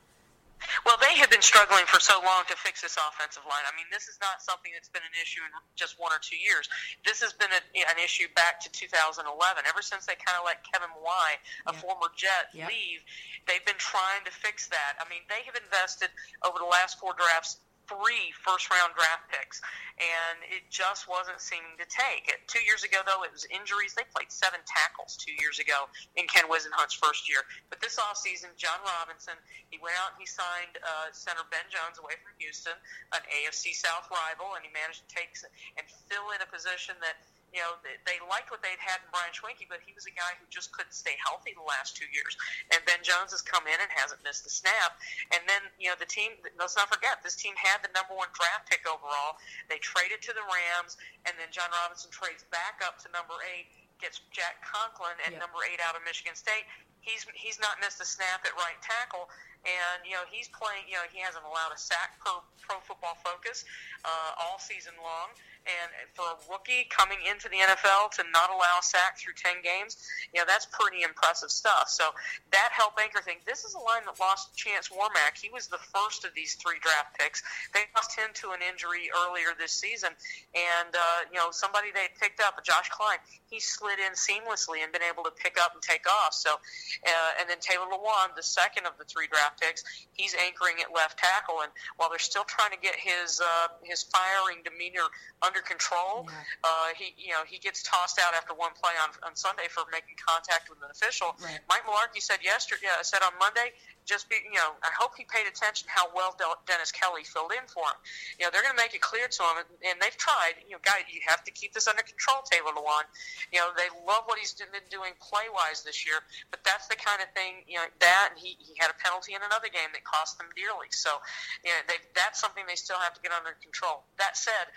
[0.83, 3.63] Well, they have been struggling for so long to fix this offensive line.
[3.63, 6.35] I mean, this is not something that's been an issue in just one or two
[6.35, 6.67] years.
[7.07, 9.23] This has been a, an issue back to 2011.
[9.63, 11.79] Ever since they kind of let Kevin Mawae, a Yeah.
[11.79, 12.67] former Jet, Yep.
[12.75, 12.99] leave,
[13.47, 14.99] they've been trying to fix that.
[14.99, 16.11] I mean, they have invested
[16.43, 19.59] over the last four drafts three first round draft picks,
[19.97, 22.29] and it just wasn't seeming to take.
[22.45, 23.97] Two years ago, though, it was injuries.
[23.97, 27.41] They played seven tackles two years ago in Ken Whisenhunt's first year.
[27.73, 29.35] But this offseason, Jon Robinson,
[29.73, 32.77] he went out and he signed uh, center Ben Jones away from Houston,
[33.17, 35.33] an AFC South rival, and he managed to take
[35.77, 37.21] and fill in a position that
[37.53, 40.13] you know, they, they liked what they'd had in Brian Schwenke, but he was a
[40.13, 42.37] guy who just couldn't stay healthy the last two years.
[42.73, 44.97] And Ben Jones has come in and hasn't missed a snap.
[45.33, 48.29] And then, you know, the team, let's not forget, this team had the number one
[48.37, 49.41] draft pick overall.
[49.67, 50.95] They traded to the Rams,
[51.25, 53.69] and then Jon Robinson trades back up to number eight,
[53.99, 55.43] gets Jack Conklin at Yep.
[55.43, 56.63] number eight out of Michigan State.
[56.99, 59.31] He's he's not missed a snap at right tackle,
[59.63, 60.83] and you know he's playing.
[60.87, 63.63] You know he hasn't allowed a sack per Pro Football Focus
[64.03, 65.31] uh, all season long.
[65.67, 69.61] And for a rookie coming into the NFL to not allow a sack through 10
[69.61, 69.97] games,
[70.33, 71.89] you know, that's pretty impressive stuff.
[71.89, 72.09] So
[72.51, 73.37] that helped anchor thing.
[73.45, 75.37] This is a line that lost Chance Warmack.
[75.37, 77.43] He was the first of these three draft picks.
[77.73, 80.09] They lost him to an injury earlier this season.
[80.55, 84.91] And, uh, you know, somebody they picked up, Josh Kline, he slid in seamlessly and
[84.91, 86.33] been able to pick up and take off.
[86.33, 89.83] So, uh, and then Taylor Lewan, the second of the three draft picks,
[90.13, 91.61] he's anchoring at left tackle.
[91.61, 95.05] And while they're still trying to get his, uh, his firing demeanor
[95.49, 96.29] under control.
[96.29, 96.61] Yeah.
[96.61, 99.89] Uh, he, you know, he gets tossed out after one play on, on Sunday for
[99.89, 101.33] making contact with an official.
[101.41, 101.57] Right.
[101.65, 103.73] Mike Mularkey said yesterday, uh, said on Monday,
[104.05, 107.53] just be, you know, I hope he paid attention how well Del- Dennis Kelly filled
[107.53, 107.97] in for him.
[108.37, 110.57] You know, they're going to make it clear to him, and, and they've tried.
[110.65, 113.05] You know, guy, you have to keep this under control, Taylor Lewan.
[113.53, 116.97] You know, they love what he's been doing play wise this year, but that's the
[116.97, 119.93] kind of thing, you know, that and he, he had a penalty in another game
[119.93, 120.89] that cost them dearly.
[120.89, 121.21] So,
[121.61, 124.09] you know, they, that's something they still have to get under control.
[124.17, 124.73] That said,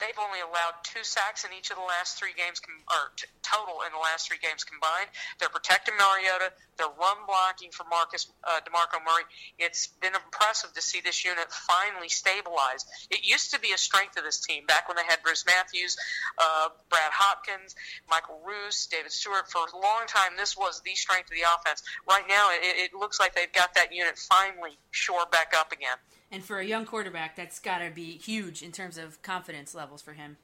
[0.00, 3.84] they've only allowed two sacks in each of the last three games, or t- total
[3.86, 5.12] in the last three games combined.
[5.38, 6.50] They're protecting Mariota.
[6.80, 9.28] They're run blocking for Marcus uh, Demarco Murray.
[9.60, 12.88] It's been impressive to see this unit finally stabilize.
[13.10, 15.96] It used to be a strength of this team back when they had Bruce Matthews,
[16.40, 17.76] uh, Brad Hopkins,
[18.08, 19.50] Michael Roos, David Stewart.
[19.52, 21.82] For a long time, this was the strength of the offense.
[22.08, 25.96] Right now, it, it looks like they've got that unit finally shore back up again.
[26.30, 30.00] And for a young quarterback, that's got to be huge in terms of confidence levels
[30.00, 30.36] for him.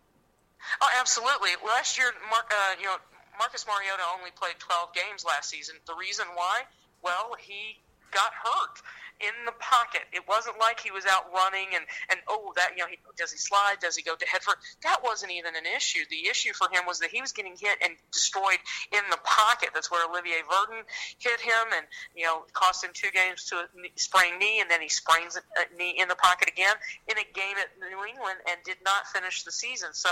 [0.81, 1.51] Oh, absolutely.
[1.65, 2.97] Last year, Mar- uh, you know,
[3.39, 5.77] Marcus Mariota only played 12 games last season.
[5.87, 6.63] The reason why?
[7.03, 7.79] Well, he
[8.11, 8.83] got hurt
[9.21, 10.03] in the pocket.
[10.13, 13.33] It wasn't like he was out running and and oh that you know he, does
[13.33, 13.77] he slide?
[13.81, 14.59] Does he go to head first?
[14.83, 16.05] That wasn't even an issue.
[16.11, 18.61] The issue for him was that he was getting hit and destroyed
[18.93, 19.71] in the pocket.
[19.73, 20.85] That's where Olivier Vernon
[21.19, 24.81] hit him and you know cost him two games to a sprained knee, and then
[24.81, 25.43] he sprains a
[25.77, 26.75] knee in the pocket again
[27.09, 29.91] in a game at New England and did not finish the season.
[29.93, 30.11] So.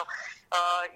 [0.52, 0.88] Uh,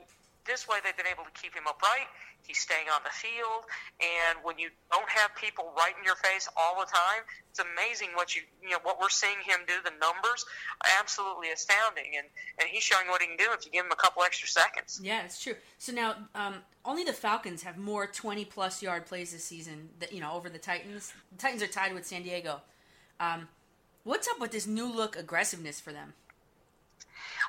[0.48, 2.08] this way, they've been able to keep him upright.
[2.46, 3.64] He's staying on the field,
[4.00, 8.08] and when you don't have people right in your face all the time, it's amazing
[8.14, 9.74] what you you know what we're seeing him do.
[9.84, 10.46] The numbers
[10.82, 12.26] are absolutely astounding, and
[12.58, 14.98] and he's showing what he can do if you give him a couple extra seconds.
[15.02, 15.56] Yeah, it's true.
[15.76, 16.54] So now, um,
[16.86, 19.90] only the Falcons have more twenty-plus yard plays this season.
[19.98, 21.12] That you know, over the Titans.
[21.32, 22.62] The Titans are tied with San Diego.
[23.20, 23.48] Um,
[24.04, 26.14] what's up with this new look aggressiveness for them?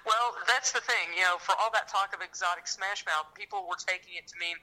[0.06, 1.12] Well, that's the thing.
[1.16, 4.36] You know, for all that talk of exotic smash mouth, people were taking it to
[4.40, 4.56] mean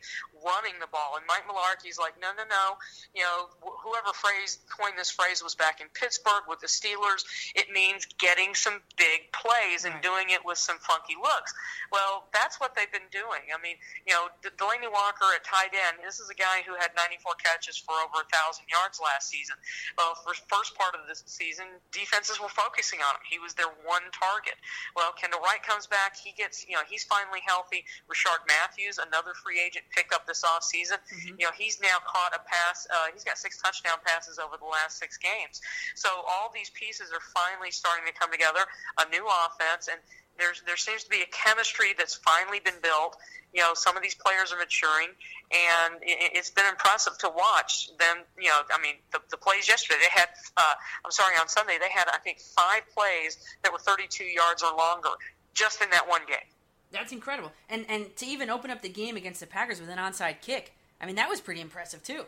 [0.44, 1.16] running the ball.
[1.16, 2.76] And Mike Mularkey's like, no, no, no.
[3.14, 7.24] You know, wh- whoever phrase coined this phrase was back in Pittsburgh with the Steelers.
[7.54, 11.52] It means getting some big plays and doing it with some funky looks.
[11.92, 13.52] Well, that's what they've been doing.
[13.52, 13.76] I mean,
[14.06, 16.02] you know, D- Delanie Walker at tight end.
[16.02, 19.56] This is a guy who had 94 catches for over a thousand yards last season.
[19.98, 23.24] Well, for first part of this season, defenses were focusing on him.
[23.28, 24.58] He was their one target.
[24.94, 26.14] Well, Kendall Wright comes back.
[26.14, 27.82] He gets, you know, he's finally healthy.
[28.06, 31.02] Rishard Matthews, another free agent picked up this offseason.
[31.10, 31.34] Mm-hmm.
[31.42, 32.86] You know, he's now caught a pass.
[32.86, 35.58] Uh, he's got six touchdown passes over the last six games.
[35.98, 38.62] So all these pieces are finally starting to come together.
[39.02, 39.98] A new offense and
[40.38, 43.16] there's there seems to be a chemistry that's finally been built.
[43.54, 45.08] You know, some of these players are maturing,
[45.50, 48.24] and it, it's been impressive to watch them.
[48.38, 50.28] You know, I mean, the, the plays yesterday they had.
[50.56, 50.74] Uh,
[51.04, 54.76] I'm sorry, on Sunday they had I think five plays that were 32 yards or
[54.76, 55.10] longer
[55.54, 56.46] just in that one game.
[56.92, 59.98] That's incredible, and and to even open up the game against the Packers with an
[59.98, 60.72] onside kick.
[61.00, 62.24] I mean, that was pretty impressive too.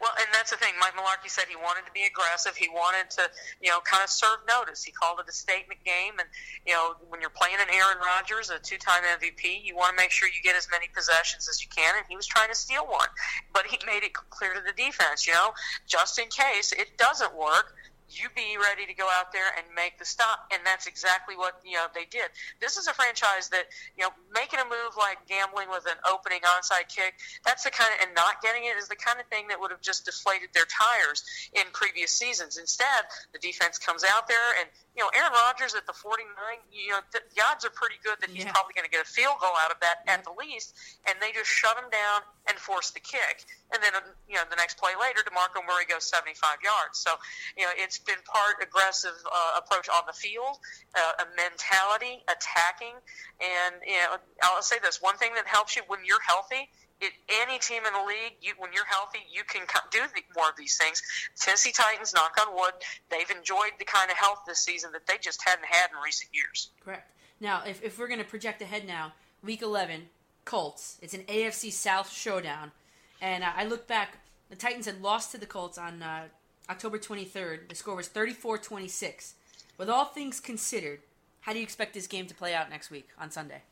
[0.00, 0.74] Well, and that's the thing.
[0.80, 2.56] Mike Mularkey said he wanted to be aggressive.
[2.56, 4.82] He wanted to, you know, kind of serve notice.
[4.84, 6.18] He called it a statement game.
[6.18, 6.28] And,
[6.66, 9.98] you know, when you're playing an Aaron Rodgers, a two time MVP, you want to
[10.00, 11.94] make sure you get as many possessions as you can.
[11.96, 13.08] And he was trying to steal one.
[13.52, 15.52] But he made it clear to the defense, you know,
[15.86, 17.74] just in case it doesn't work,
[18.10, 20.48] you be ready to go out there and make the stop.
[20.52, 22.32] And that's exactly what you know they did.
[22.60, 26.40] This is a franchise that you know making a move like gambling with an opening
[26.44, 29.48] onside kick that's the kind of and not getting it is the kind of thing
[29.48, 32.56] that would have just deflated their tires in previous seasons.
[32.56, 36.26] Instead the defense comes out there and you know aaron rodgers at the 49
[36.72, 38.52] you know the, the odds are pretty good that he's yeah.
[38.52, 40.74] probably going to get a field goal out of that at the least
[41.06, 43.44] and they just shut him down and force the kick.
[43.72, 43.92] And then
[44.26, 46.98] you know the next play later demarco murray goes 75 yards.
[46.98, 47.12] So
[47.56, 50.58] you know it's been part aggressive uh, approach on the field,
[50.96, 52.94] uh, a mentality, attacking,
[53.40, 56.68] and you know, I'll say this: one thing that helps you when you're healthy.
[57.00, 60.50] It, any team in the league, you, when you're healthy, you can do the, more
[60.50, 61.00] of these things.
[61.38, 62.72] Tennessee Titans, knock on wood,
[63.08, 66.28] they've enjoyed the kind of health this season that they just hadn't had in recent
[66.34, 66.70] years.
[66.84, 67.08] Correct.
[67.38, 69.12] Now, if, if we're going to project ahead now,
[69.44, 70.08] Week 11,
[70.48, 70.98] Colts.
[71.02, 72.72] It's an AFC South showdown,
[73.20, 74.16] and uh, I look back.
[74.48, 76.24] The Titans had lost to the Colts on uh,
[76.70, 77.68] October 23rd.
[77.68, 79.34] The score was 34 26.
[79.76, 81.00] With all things considered,
[81.40, 83.62] how do you expect this game to play out next week on Sunday?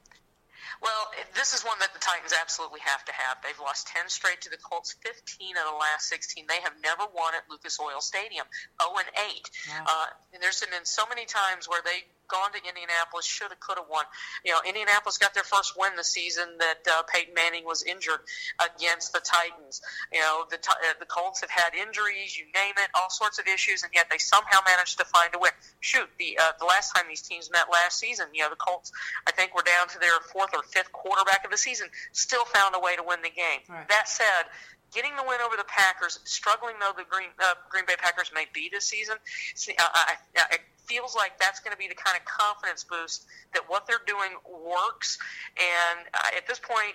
[0.83, 3.39] Well, this is one that the Titans absolutely have to have.
[3.43, 6.47] They've lost 10 straight to the Colts, 15 of the last 16.
[6.49, 8.47] They have never won at Lucas Oil Stadium,
[8.83, 9.51] 0 and 8.
[9.71, 9.85] Wow.
[9.87, 13.79] Uh, and there's been so many times where they gone to Indianapolis, should have, could
[13.79, 14.05] have won.
[14.45, 18.21] You know, Indianapolis got their first win the season that uh, Peyton Manning was injured
[18.61, 19.81] against the Titans.
[20.13, 23.47] You know, the uh, the Colts have had injuries, you name it, all sorts of
[23.47, 25.53] issues, and yet they somehow managed to find a win.
[25.81, 28.93] Shoot, the uh, the last time these teams met last season, you know, the Colts,
[29.27, 32.75] I think, were down to their fourth or fifth quarterback of the season, still found
[32.75, 33.61] a way to win the game.
[33.69, 33.89] Right.
[33.89, 34.51] That said,
[34.93, 38.47] getting the win over the Packers, struggling though the Green uh, Green Bay Packers may
[38.53, 39.17] be this season,
[39.55, 40.59] see, I, I, I
[40.89, 44.39] feels like that's going to be the kind of confidence boost that what they're doing
[44.47, 45.19] works.
[45.59, 46.95] And uh, at this point,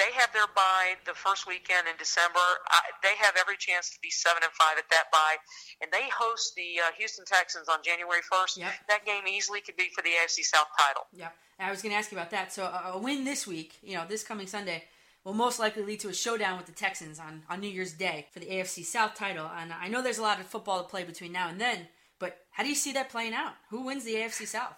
[0.00, 2.40] they have their bye the first weekend in December.
[2.68, 5.36] I, they have every chance to be seven and five at that bye,
[5.82, 8.56] and they host the uh, Houston Texans on January first.
[8.56, 8.72] Yep.
[8.88, 11.04] That game easily could be for the AFC South title.
[11.12, 11.28] Yeah,
[11.58, 12.52] I was going to ask you about that.
[12.52, 14.84] So a win this week, you know, this coming Sunday,
[15.24, 18.26] will most likely lead to a showdown with the Texans on on New Year's Day
[18.32, 19.50] for the AFC South title.
[19.54, 21.88] And I know there's a lot of football to play between now and then.
[22.20, 23.54] But how do you see that playing out?
[23.70, 24.76] Who wins the AFC South?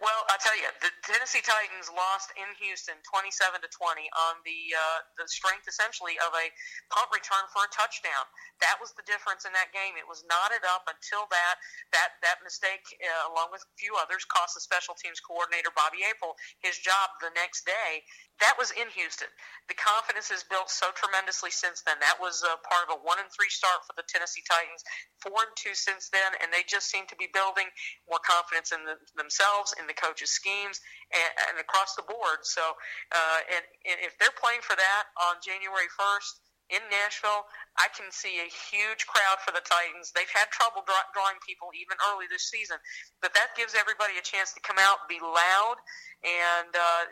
[0.00, 4.74] Well, I'll tell you, the Tennessee Titans lost in Houston, twenty-seven to twenty, on the
[4.74, 6.46] uh, the strength essentially of a
[6.90, 8.24] punt return for a touchdown.
[8.64, 9.94] That was the difference in that game.
[10.00, 11.56] It was knotted up until that
[11.94, 16.02] that that mistake, uh, along with a few others, cost the special teams coordinator Bobby
[16.08, 18.02] April his job the next day.
[18.42, 19.30] That was in Houston.
[19.70, 21.94] The confidence has built so tremendously since then.
[22.02, 24.82] That was uh, part of a one and three start for the Tennessee Titans,
[25.22, 27.70] four and two since then, and they just seem to be building
[28.10, 30.82] more confidence in the, themselves, in the coaches' schemes,
[31.14, 32.42] and, and across the board.
[32.42, 32.74] So,
[33.14, 36.42] uh, and, and if they're playing for that on January first
[36.74, 37.46] in Nashville,
[37.78, 40.10] I can see a huge crowd for the Titans.
[40.10, 42.80] They've had trouble draw, drawing people even early this season,
[43.20, 45.76] but that gives everybody a chance to come out, be loud,
[46.24, 47.02] and uh,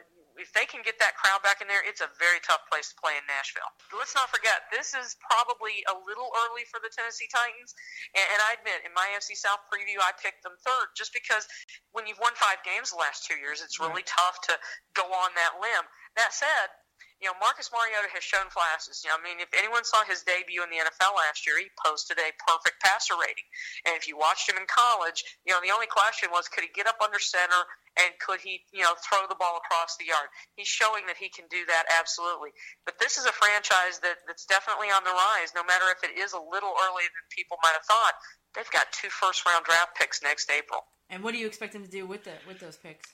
[0.41, 2.97] if they can get that crowd back in there, it's a very tough place to
[2.97, 3.69] play in Nashville.
[3.93, 7.77] Let's not forget, this is probably a little early for the Tennessee Titans.
[8.17, 11.45] And, and I admit, in my FC South preview, I picked them third just because
[11.93, 14.17] when you've won five games the last two years, it's really right.
[14.17, 14.57] tough to
[14.97, 15.85] go on that limb.
[16.17, 16.73] That said,
[17.21, 19.05] you know, Marcus Mariota has shown flashes.
[19.05, 21.69] You know, I mean, if anyone saw his debut in the NFL last year, he
[21.77, 23.45] posted a perfect passer rating.
[23.85, 26.73] And if you watched him in college, you know, the only question was could he
[26.73, 27.69] get up under center
[28.01, 30.33] and could he, you know, throw the ball across the yard?
[30.57, 32.57] He's showing that he can do that absolutely.
[32.89, 36.17] But this is a franchise that, that's definitely on the rise, no matter if it
[36.17, 38.17] is a little earlier than people might have thought.
[38.57, 40.89] They've got two first round draft picks next April.
[41.13, 43.13] And what do you expect them to do with the with those picks?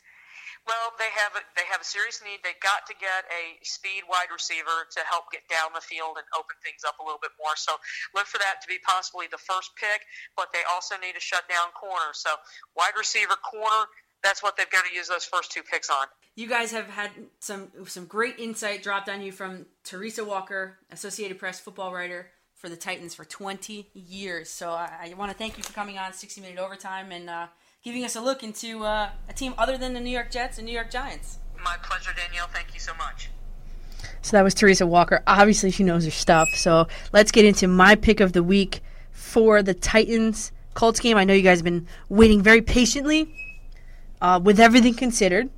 [0.66, 2.42] Well, they have a, they have a serious need.
[2.42, 6.26] They got to get a speed wide receiver to help get down the field and
[6.34, 7.54] open things up a little bit more.
[7.54, 7.78] So
[8.18, 10.02] look for that to be possibly the first pick.
[10.34, 12.10] But they also need to shut down corner.
[12.18, 12.34] So
[12.74, 13.86] wide receiver, corner.
[14.26, 16.10] That's what they've got to use those first two picks on.
[16.34, 21.38] You guys have had some some great insight dropped on you from Teresa Walker, Associated
[21.38, 24.50] Press football writer for the Titans for 20 years.
[24.50, 27.30] So I, I want to thank you for coming on 60 Minute Overtime and.
[27.30, 27.46] Uh,
[27.86, 30.66] giving us a look into uh, a team other than the New York Jets and
[30.66, 31.38] New York Giants.
[31.62, 32.48] My pleasure, Danielle.
[32.48, 33.30] Thank you so much.
[34.22, 35.22] So that was Teresa Walker.
[35.24, 36.48] Obviously, she knows her stuff.
[36.48, 38.80] So let's get into my pick of the week
[39.12, 41.16] for the Titans Colts game.
[41.16, 43.32] I know you guys have been waiting very patiently.
[44.20, 45.48] Uh, with everything considered,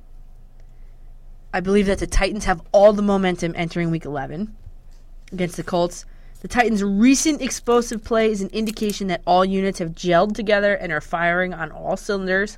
[1.51, 4.55] I believe that the Titans have all the momentum entering week 11
[5.31, 6.05] against the Colts.
[6.41, 10.89] The Titans' recent explosive play is an indication that all units have gelled together and
[10.91, 12.57] are firing on all cylinders.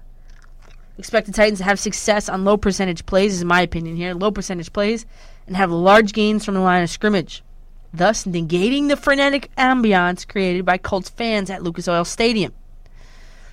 [1.00, 4.14] Expect the Titans to have success on low percentage plays, is my opinion here.
[4.14, 5.08] Low percentage plays,
[5.48, 7.44] and have large gains from the line of scrimmage,
[7.92, 12.54] thus negating the frenetic ambiance created by Colts fans at Lucas Oil Stadium.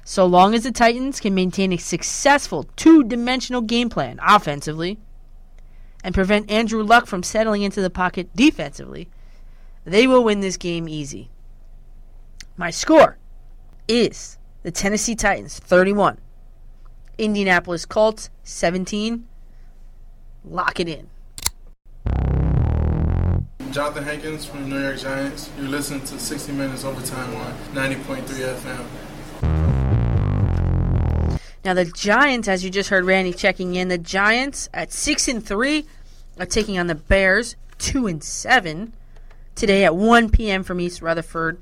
[0.05, 4.99] So long as the Titans can maintain a successful two dimensional game plan offensively
[6.05, 9.09] and prevent Andrew Luck from settling into the pocket defensively,
[9.89, 11.31] they will win this game easy.
[12.57, 13.19] My score
[13.87, 16.19] is the Tennessee Titans 31,
[17.17, 19.27] Indianapolis Colts 17.
[20.45, 21.09] Lock it in.
[23.71, 25.51] Jonathan Hankins from New York Giants.
[25.59, 28.85] You're listening to 60 Minutes Overtime on 90.3 FM.
[31.65, 35.45] Now the Giants, as you just heard Randy checking in, the Giants at six and
[35.45, 35.85] three
[36.39, 38.95] are taking on the Bears, two and seven
[39.59, 40.63] today at 1 p.m.
[40.63, 41.61] from East Rutherford,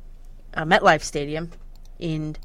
[0.55, 1.51] uh, MetLife Stadium,
[1.99, 2.37] in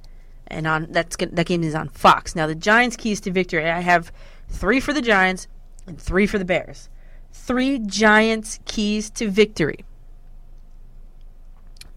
[0.48, 2.36] and on that's that game is on Fox.
[2.36, 3.70] Now the Giants' keys to victory.
[3.70, 4.12] I have
[4.48, 5.48] three for the Giants
[5.86, 6.90] and three for the Bears.
[7.34, 9.86] Three Giants keys to victory.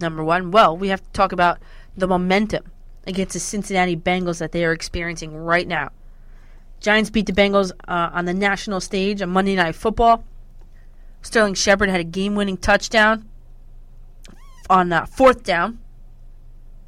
[0.01, 1.59] Number one, well, we have to talk about
[1.97, 2.65] the momentum
[3.07, 5.91] against the Cincinnati Bengals that they are experiencing right now.
[6.81, 10.25] Giants beat the Bengals uh, on the national stage on Monday Night Football.
[11.23, 13.29] Sterling Shepard had a game-winning touchdown
[14.69, 15.79] on uh, fourth down,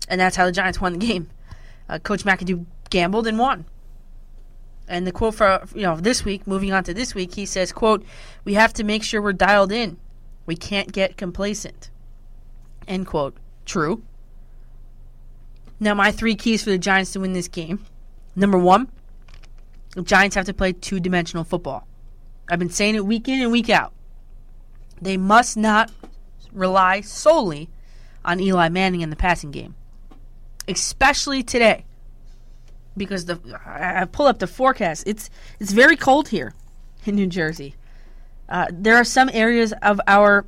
[0.08, 1.30] and that's how the Giants won the game.
[1.88, 3.64] Uh, Coach McAdoo gambled and won.
[4.88, 7.72] And the quote for you know this week, moving on to this week, he says,
[7.72, 8.04] "quote
[8.44, 9.98] We have to make sure we're dialed in.
[10.46, 11.90] We can't get complacent."
[12.86, 13.36] End quote.
[13.64, 14.02] True.
[15.80, 17.84] Now, my three keys for the Giants to win this game:
[18.36, 18.88] number one,
[19.94, 21.86] the Giants have to play two-dimensional football.
[22.48, 23.92] I've been saying it week in and week out.
[25.02, 25.90] They must not
[26.56, 27.68] rely solely
[28.24, 29.76] on Eli Manning in the passing game,
[30.66, 31.84] especially today.
[32.96, 35.04] Because the I pull up the forecast.
[35.06, 35.28] It's
[35.60, 36.54] it's very cold here
[37.04, 37.76] in New Jersey.
[38.48, 40.46] Uh, there are some areas of our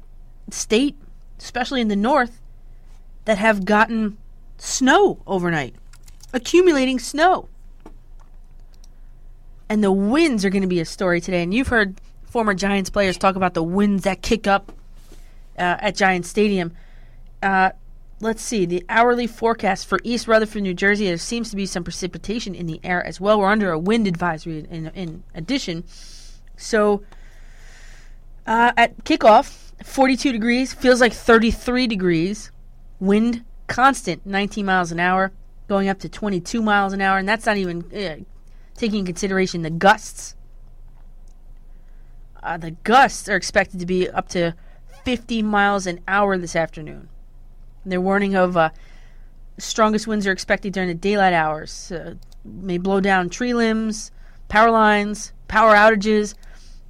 [0.50, 0.96] state,
[1.38, 2.40] especially in the north,
[3.26, 4.16] that have gotten
[4.56, 5.74] snow overnight,
[6.32, 7.48] accumulating snow.
[9.68, 11.42] And the winds are going to be a story today.
[11.42, 14.72] And you've heard former Giants players talk about the winds that kick up
[15.59, 16.72] uh, at Giant Stadium.
[17.42, 17.70] Uh,
[18.20, 21.06] let's see the hourly forecast for East Rutherford, New Jersey.
[21.06, 23.38] There seems to be some precipitation in the air as well.
[23.38, 25.84] We're under a wind advisory in, in addition.
[26.56, 27.02] So
[28.46, 32.50] uh, at kickoff, 42 degrees feels like 33 degrees.
[33.00, 35.32] Wind constant, 19 miles an hour,
[35.68, 38.16] going up to 22 miles an hour, and that's not even uh,
[38.74, 40.34] taking in consideration the gusts.
[42.42, 44.54] Uh, the gusts are expected to be up to
[45.09, 47.09] 50 miles an hour this afternoon.
[47.86, 48.68] They're warning of uh,
[49.56, 51.90] strongest winds are expected during the daylight hours.
[51.90, 54.11] Uh, may blow down tree limbs,
[54.48, 56.34] power lines, power outages.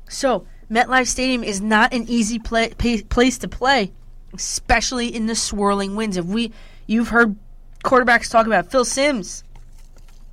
[0.09, 3.93] So, MetLife Stadium is not an easy play, pay, place to play,
[4.35, 6.17] especially in the swirling winds.
[6.17, 6.53] If we,
[6.89, 7.37] you've heard
[7.85, 8.71] quarterbacks talk about it.
[8.73, 9.45] Phil Simms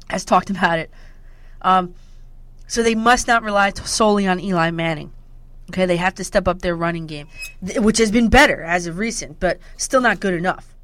[0.10, 0.90] has talked about it.
[1.62, 1.94] Um,
[2.66, 5.12] so they must not rely solely on Eli Manning.
[5.70, 7.28] Okay, they have to step up their running game,
[7.78, 10.76] which has been better as of recent, but still not good enough.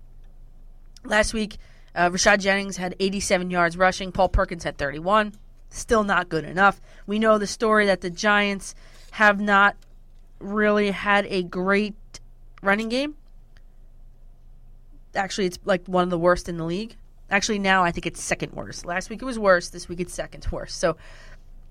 [1.04, 1.58] Last week,
[1.94, 4.12] uh, Rashad Jennings had 87 yards rushing.
[4.12, 5.34] Paul Perkins had 31.
[5.70, 6.82] Still not good enough.
[7.06, 8.76] We know the story that the Giants
[9.12, 9.76] have not
[10.40, 11.96] really had a great
[12.62, 13.16] running game.
[15.14, 16.96] Actually, it's like one of the worst in the league.
[17.30, 18.86] Actually, now I think it's second worst.
[18.86, 19.70] Last week it was worse.
[19.70, 20.78] This week it's second worst.
[20.80, 20.98] So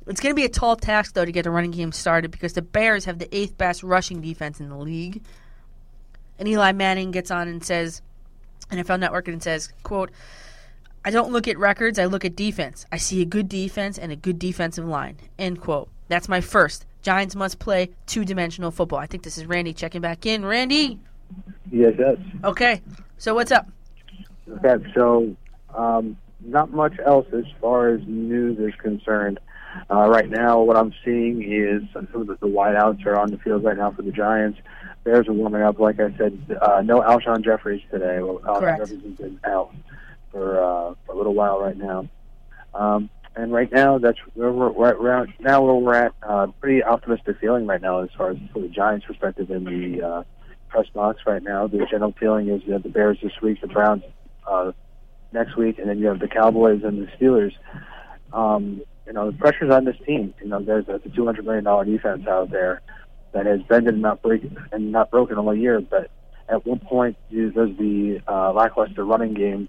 [0.07, 2.55] it's going to be a tall task, though, to get the running game started because
[2.55, 5.23] the Bears have the eighth best rushing defense in the league.
[6.39, 8.03] And Eli Manning gets on and says,
[8.71, 10.11] and NFL Network, and says, quote,
[11.05, 12.87] I don't look at records, I look at defense.
[12.93, 15.17] I see a good defense and a good defensive line.
[15.39, 15.89] End quote.
[16.09, 16.87] That's my first.
[17.03, 18.99] Giants must play two dimensional football.
[18.99, 20.45] I think this is Randy checking back in.
[20.45, 20.99] Randy?
[21.71, 22.17] Yes, yes.
[22.45, 22.83] Okay.
[23.17, 23.69] So what's up?
[24.49, 25.35] Okay, so
[25.75, 29.39] um, not much else as far as news is concerned.
[29.91, 33.39] Uh, right now, what I'm seeing is some of the, the wideouts are on the
[33.39, 34.59] field right now for the Giants.
[35.05, 35.79] Bears are warming up.
[35.79, 38.21] Like I said, uh, no Alshon Jeffries today.
[38.21, 38.79] Well, Alshon Correct.
[38.81, 39.75] Jeffries has been out
[40.33, 42.09] for, uh, for a little while right now.
[42.75, 46.15] Um, and right now, that's where we're, we're at, right now where we're at.
[46.23, 50.03] Uh, pretty optimistic feeling right now as far as for the Giants' perspective in the
[50.03, 50.23] uh,
[50.69, 51.67] press box right now.
[51.67, 54.03] The general feeling is that the Bears this week, the Browns
[54.47, 54.73] uh,
[55.33, 57.53] next week, and then you have the Cowboys and the Steelers.
[58.33, 60.35] Um, you know, the pressure's on this team.
[60.41, 62.81] You know, there's a two hundred million dollar defense out there
[63.33, 65.81] that has bended and not break and not broken all year.
[65.81, 66.11] But
[66.49, 69.69] at what point does the uh, lackluster running game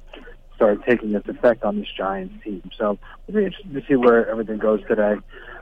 [0.56, 2.70] start taking its effect on this Giants team?
[2.78, 5.16] So it'll be interesting to see where everything goes today.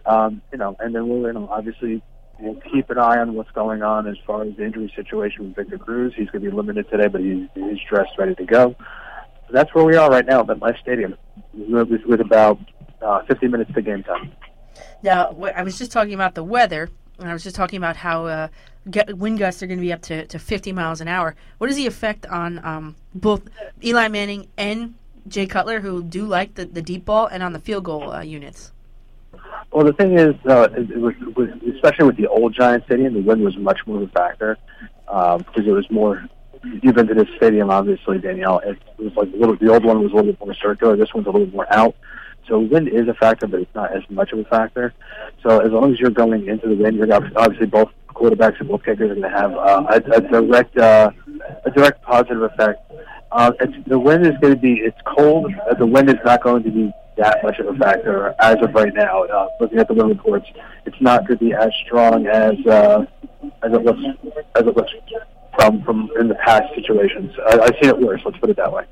[0.06, 2.02] Um, you know, and then we'll you know obviously
[2.40, 5.56] we'll keep an eye on what's going on as far as the injury situation with
[5.56, 6.14] Victor Cruz.
[6.16, 8.76] He's going to be limited today, but he's, he's dressed, ready to go.
[9.50, 11.16] So that's where we are right now at MetLife Stadium,
[11.54, 12.60] with, with about
[13.02, 14.32] uh, 50 minutes to game time.
[15.02, 18.28] Now, I was just talking about the weather, and I was just talking about how
[18.28, 18.48] uh,
[19.08, 21.36] wind gusts are going to be up to, to 50 miles an hour.
[21.58, 23.42] What is the effect on um, both
[23.84, 24.94] Eli Manning and
[25.28, 28.22] Jay Cutler, who do like the, the deep ball, and on the field goal uh,
[28.22, 28.72] units?
[29.72, 33.16] Well, the thing is, uh, it, it was, was especially with the old Giant Stadium,
[33.16, 34.58] the wind was much more of a factor
[35.08, 36.24] um, because it was more.
[36.64, 38.60] You've been to this stadium, obviously, Danielle.
[38.60, 39.56] It was like a little.
[39.56, 40.98] The old one was a little bit more circular.
[40.98, 41.96] This one's a little more out.
[42.48, 44.94] So wind is a factor, but it's not as much of a factor.
[45.44, 48.84] So as long as you're going into the wind, you're obviously, both quarterbacks and both
[48.84, 51.12] kickers are going to have uh, a, a direct uh,
[51.66, 52.92] a direct positive effect.
[53.32, 55.54] Uh, it's, the wind is going to be it's cold.
[55.78, 58.94] The wind is not going to be that much of a factor as of right
[58.94, 59.24] now.
[59.24, 60.48] Uh, looking at the wind reports,
[60.86, 63.06] it's not going to be as strong as uh,
[63.64, 64.02] as it looks
[64.56, 64.92] as it looks
[65.60, 67.34] from from in the past situations.
[67.48, 68.22] I, I've seen it worse.
[68.26, 68.86] Let's put it that way.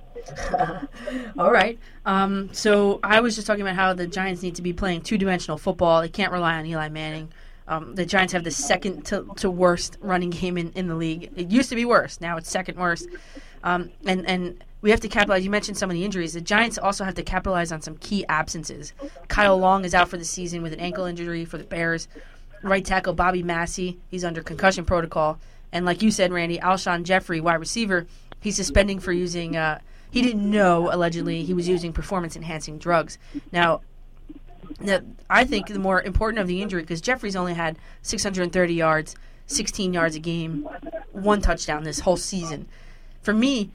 [1.39, 1.79] All right.
[2.05, 5.17] Um, so I was just talking about how the Giants need to be playing two
[5.17, 6.01] dimensional football.
[6.01, 7.31] They can't rely on Eli Manning.
[7.67, 11.31] Um, the Giants have the second to, to worst running game in, in the league.
[11.35, 12.21] It used to be worse.
[12.21, 13.07] Now it's second worst.
[13.63, 15.43] Um, and, and we have to capitalize.
[15.43, 16.33] You mentioned some of the injuries.
[16.33, 18.93] The Giants also have to capitalize on some key absences.
[19.27, 22.07] Kyle Long is out for the season with an ankle injury for the Bears.
[22.63, 25.39] Right tackle Bobby Massie, he's under concussion protocol.
[25.77, 28.07] And like you said, Randy, Alshon Jeffery, wide receiver,
[28.41, 29.55] he's suspending for using.
[29.55, 33.19] Uh, he didn't know allegedly he was using performance enhancing drugs.
[33.51, 33.81] Now,
[34.79, 39.15] now, I think the more important of the injury because Jeffery's only had 630 yards,
[39.45, 40.67] 16 yards a game,
[41.11, 42.67] one touchdown this whole season.
[43.21, 43.69] For me,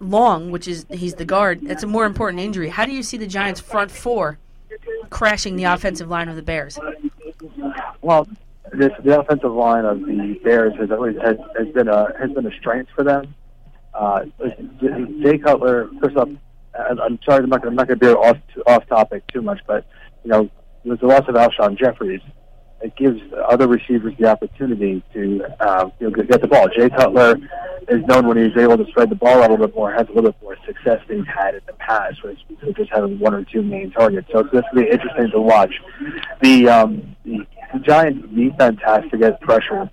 [0.00, 2.68] Long, which is he's the guard, that's a more important injury.
[2.68, 4.38] How do you see the Giants' front four
[5.08, 6.80] crashing the offensive line of the Bears?
[8.02, 8.26] Well,
[8.72, 12.46] this the offensive line of the Bears has always has, has been a has been
[12.46, 13.34] a strength for them.
[13.94, 14.24] Uh,
[15.22, 16.28] Jay Cutler, first off,
[16.74, 19.86] I'm sorry, I'm not, going to be off off topic too much, but
[20.24, 20.50] you know,
[20.84, 22.20] with the loss of Alshon Jeffries,
[22.80, 26.68] it gives other receivers the opportunity to uh, you know get the ball.
[26.68, 27.36] Jay Cutler
[27.88, 30.12] is known when he's able to spread the ball a little bit more, has a
[30.12, 33.44] little bit more success than he's had in the past, he's just having one or
[33.44, 34.28] two main targets.
[34.32, 35.74] So it's going to be interesting to watch.
[36.40, 37.46] The um, the
[37.82, 39.90] Giants defense has to get pressure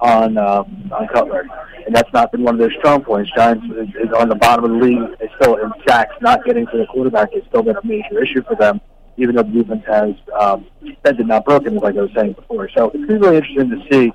[0.00, 1.46] on um, on Cutler,
[1.86, 3.30] and that's not been one of their strong points.
[3.34, 5.18] Giants is, is on the bottom of the league.
[5.18, 8.42] They still in sacks, not getting to the quarterback has still been a major issue
[8.44, 8.80] for them.
[9.16, 10.66] Even though the defense has um,
[11.02, 12.68] bended, not broken, like I was saying before.
[12.76, 14.12] So it's going to be really interesting to see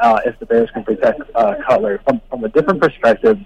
[0.00, 3.38] uh, if the Bears can protect uh, Cutler from, from a different perspective.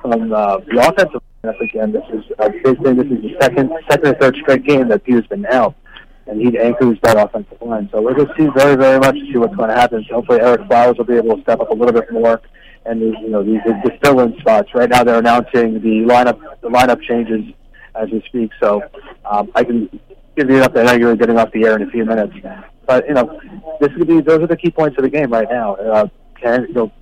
[0.00, 2.24] From uh, the offensive line, again, this is
[2.62, 2.94] thing.
[2.94, 5.74] This is the second, second or third straight game that Peter's been out
[6.26, 7.88] and he anchors that offensive line.
[7.92, 10.04] So we're going to see very, very much see what's going to happen.
[10.08, 12.40] So hopefully Ereck Flowers will be able to step up a little bit more.
[12.84, 14.68] And you know the, the, fill-in spots.
[14.72, 17.52] Right now they're announcing the lineup, the lineup changes
[17.96, 18.52] as we speak.
[18.60, 18.80] So
[19.24, 19.88] um, I can
[20.36, 20.86] give you an update.
[20.88, 22.34] I know you're getting off the air in a few minutes,
[22.86, 23.40] but you know
[23.80, 25.74] this is be those are the key points of the game right now.
[25.74, 26.06] Uh,
[26.40, 26.92] can you know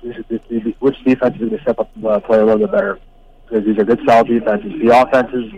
[0.00, 2.44] this is, this, this, which defense is going to step up and uh, play a
[2.44, 3.00] little bit better?
[3.48, 4.72] Because these are good, solid defenses.
[4.80, 5.52] The offenses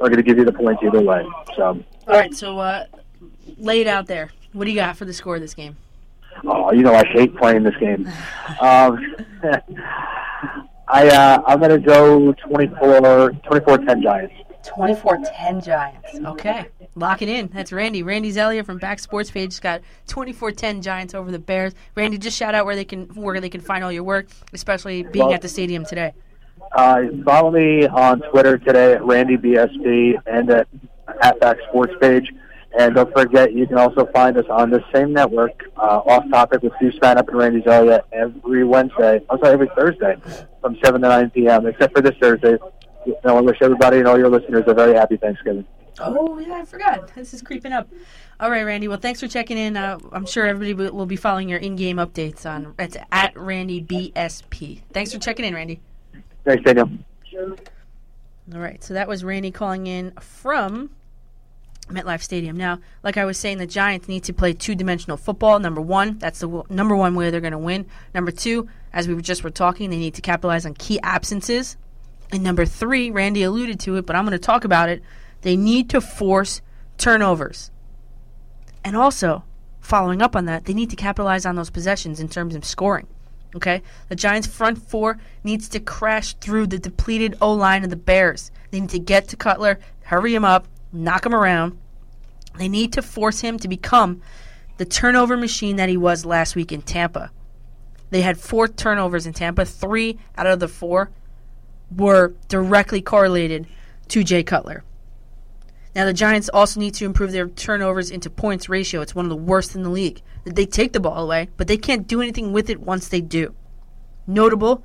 [0.00, 1.26] are going to give you the points either way.
[1.56, 1.82] So.
[2.06, 2.86] All right, so uh,
[3.58, 4.30] lay it out there.
[4.52, 5.76] What do you got for the score of this game?
[6.44, 8.06] Oh, you know I hate playing this game.
[8.60, 9.16] Um,
[10.90, 14.34] I uh, I'm gonna go 24 24-10 Giants.
[14.62, 16.18] 24-10 Giants.
[16.26, 16.66] Okay.
[16.94, 17.48] Lock it in.
[17.48, 18.02] That's Randy.
[18.02, 21.74] Randy Zelia from Back Sports Page got 24-10 Giants over the Bears.
[21.94, 25.02] Randy, just shout out where they can where they can find all your work, especially
[25.02, 26.12] being Well- at the stadium today.
[26.72, 30.68] Uh, follow me on Twitter today at RandyBSP and at,
[31.22, 32.32] at Back Sports Page.
[32.78, 36.62] And don't forget, you can also find us on the same network, uh, Off Topic
[36.62, 39.20] with Steve Span up and Randy Zelia every Wednesday.
[39.30, 40.16] I'm sorry, every Thursday
[40.60, 42.58] from 7 to 9 p.m., except for this Thursday.
[43.06, 45.66] You I wish everybody and all your listeners a very happy Thanksgiving.
[46.00, 47.12] Oh yeah, I forgot.
[47.14, 47.88] This is creeping up.
[48.38, 48.86] All right, Randy.
[48.86, 49.76] Well, thanks for checking in.
[49.76, 54.82] Uh, I'm sure everybody will be following your in-game updates on it's at Randy BSP.
[54.92, 55.80] Thanks for checking in, Randy.
[56.48, 56.88] Thanks, Daniel.
[58.54, 60.88] All right, so that was Randy calling in from
[61.88, 62.56] MetLife Stadium.
[62.56, 65.58] Now, like I was saying, the Giants need to play two-dimensional football.
[65.58, 67.84] Number one, that's the w- number one way they're going to win.
[68.14, 71.76] Number two, as we just were talking, they need to capitalize on key absences.
[72.32, 75.02] And number three, Randy alluded to it, but I'm going to talk about it.
[75.42, 76.62] They need to force
[76.96, 77.70] turnovers.
[78.82, 79.44] And also,
[79.80, 83.06] following up on that, they need to capitalize on those possessions in terms of scoring.
[83.54, 83.82] Okay?
[84.08, 88.50] The Giants' front four needs to crash through the depleted O line of the Bears.
[88.70, 91.78] They need to get to Cutler, hurry him up, knock him around.
[92.58, 94.20] They need to force him to become
[94.76, 97.30] the turnover machine that he was last week in Tampa.
[98.10, 99.64] They had four turnovers in Tampa.
[99.64, 101.10] Three out of the four
[101.94, 103.66] were directly correlated
[104.08, 104.84] to Jay Cutler.
[105.98, 109.00] Now, the Giants also need to improve their turnovers into points ratio.
[109.00, 110.22] It's one of the worst in the league.
[110.44, 113.52] They take the ball away, but they can't do anything with it once they do.
[114.24, 114.84] Notable,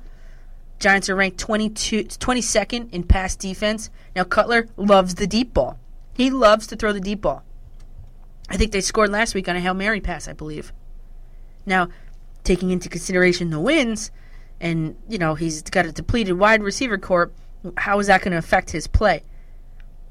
[0.80, 3.90] Giants are ranked 22, 22nd in pass defense.
[4.16, 5.78] Now, Cutler loves the deep ball.
[6.14, 7.44] He loves to throw the deep ball.
[8.48, 10.72] I think they scored last week on a Hail Mary pass, I believe.
[11.64, 11.90] Now,
[12.42, 14.10] taking into consideration the wins,
[14.60, 17.30] and, you know, he's got a depleted wide receiver corps,
[17.76, 19.22] how is that going to affect his play?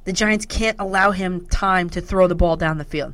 [0.06, 3.14] The Giants can't allow him time to throw the ball down the field.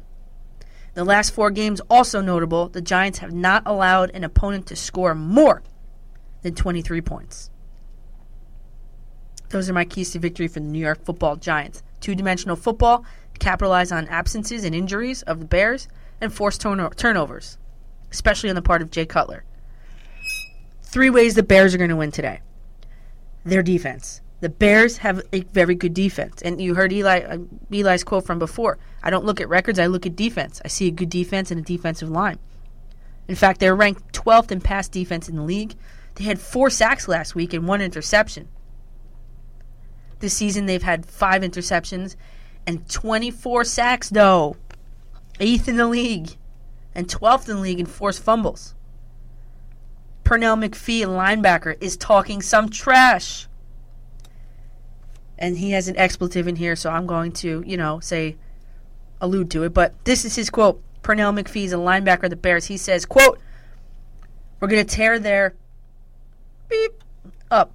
[0.95, 2.67] The last four games also notable.
[2.67, 5.61] The Giants have not allowed an opponent to score more
[6.41, 7.49] than 23 points.
[9.49, 11.83] Those are my keys to victory for the New York Football Giants.
[12.01, 13.03] Two-dimensional football,
[13.39, 15.87] capitalize on absences and injuries of the Bears,
[16.21, 17.57] and force turno- turnovers,
[18.11, 19.43] especially on the part of Jay Cutler.
[20.83, 22.41] Three ways the Bears are going to win today.
[23.43, 24.21] Their defense.
[24.41, 27.39] The Bears have a very good defense, and you heard Eli uh,
[27.71, 28.77] Eli's quote from before.
[29.03, 30.61] I don't look at records; I look at defense.
[30.63, 32.39] I see a good defense and a defensive line.
[33.27, 35.75] In fact, they're ranked 12th in pass defense in the league.
[36.15, 38.47] They had four sacks last week and one interception.
[40.19, 42.15] This season, they've had five interceptions
[42.65, 44.57] and 24 sacks, though.
[45.39, 46.37] Eighth in the league
[46.95, 48.73] and 12th in the league in forced fumbles.
[50.23, 53.47] Pernell McPhee, linebacker, is talking some trash.
[55.39, 58.35] And he has an expletive in here, so I'm going to, you know, say,
[59.21, 59.73] allude to it.
[59.73, 60.83] But this is his quote.
[61.01, 62.65] Pernell is a linebacker of the Bears.
[62.65, 63.39] He says, quote,
[64.59, 65.55] we're going to tear their
[66.67, 67.03] beep
[67.49, 67.71] up.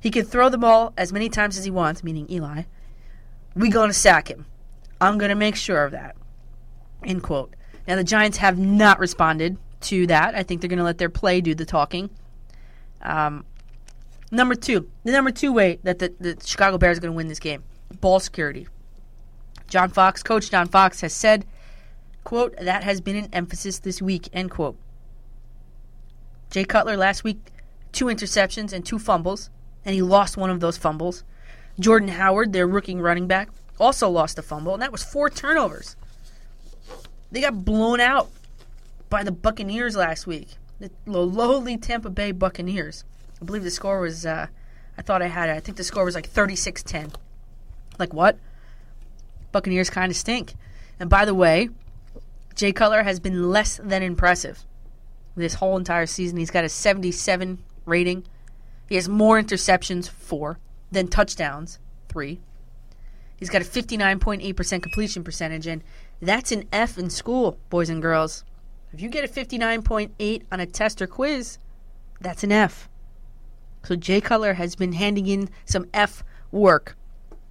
[0.00, 2.62] He can throw the ball as many times as he wants, meaning Eli.
[3.54, 4.46] We're going to sack him.
[5.00, 6.16] I'm going to make sure of that.
[7.04, 7.54] End quote.
[7.86, 10.34] Now, the Giants have not responded to that.
[10.34, 12.08] I think they're going to let their play do the talking.
[13.02, 13.44] Um,
[14.30, 17.28] number two, the number two way that the, the Chicago Bears are going to win
[17.28, 17.62] this game
[18.00, 18.68] ball security.
[19.68, 21.46] John Fox, Coach John Fox, has said,
[22.24, 24.76] quote, that has been an emphasis this week, end quote.
[26.50, 27.38] Jay Cutler last week,
[27.92, 29.50] two interceptions and two fumbles,
[29.84, 31.24] and he lost one of those fumbles.
[31.78, 33.48] Jordan Howard, their rookie running back,
[33.78, 35.96] also lost a fumble, and that was four turnovers.
[37.30, 38.28] They got blown out
[39.08, 40.48] by the Buccaneers last week.
[40.80, 43.04] The lowly Tampa Bay Buccaneers.
[43.40, 44.46] I believe the score was, uh,
[44.98, 45.56] I thought I had it.
[45.56, 47.12] I think the score was like 36 10.
[47.98, 48.38] Like what?
[49.52, 50.54] Buccaneers kind of stink.
[50.98, 51.70] And by the way,
[52.54, 54.64] Jay Cutler has been less than impressive
[55.36, 56.38] this whole entire season.
[56.38, 58.24] He's got a 77 rating.
[58.88, 60.58] He has more interceptions, four,
[60.90, 62.40] than touchdowns, three.
[63.36, 65.82] He's got a 59.8% completion percentage, and
[66.20, 68.44] that's an F in school, boys and girls.
[68.92, 71.58] If you get a 59.8 on a test or quiz,
[72.20, 72.88] that's an F.
[73.84, 76.96] So Jay Cutler has been handing in some F work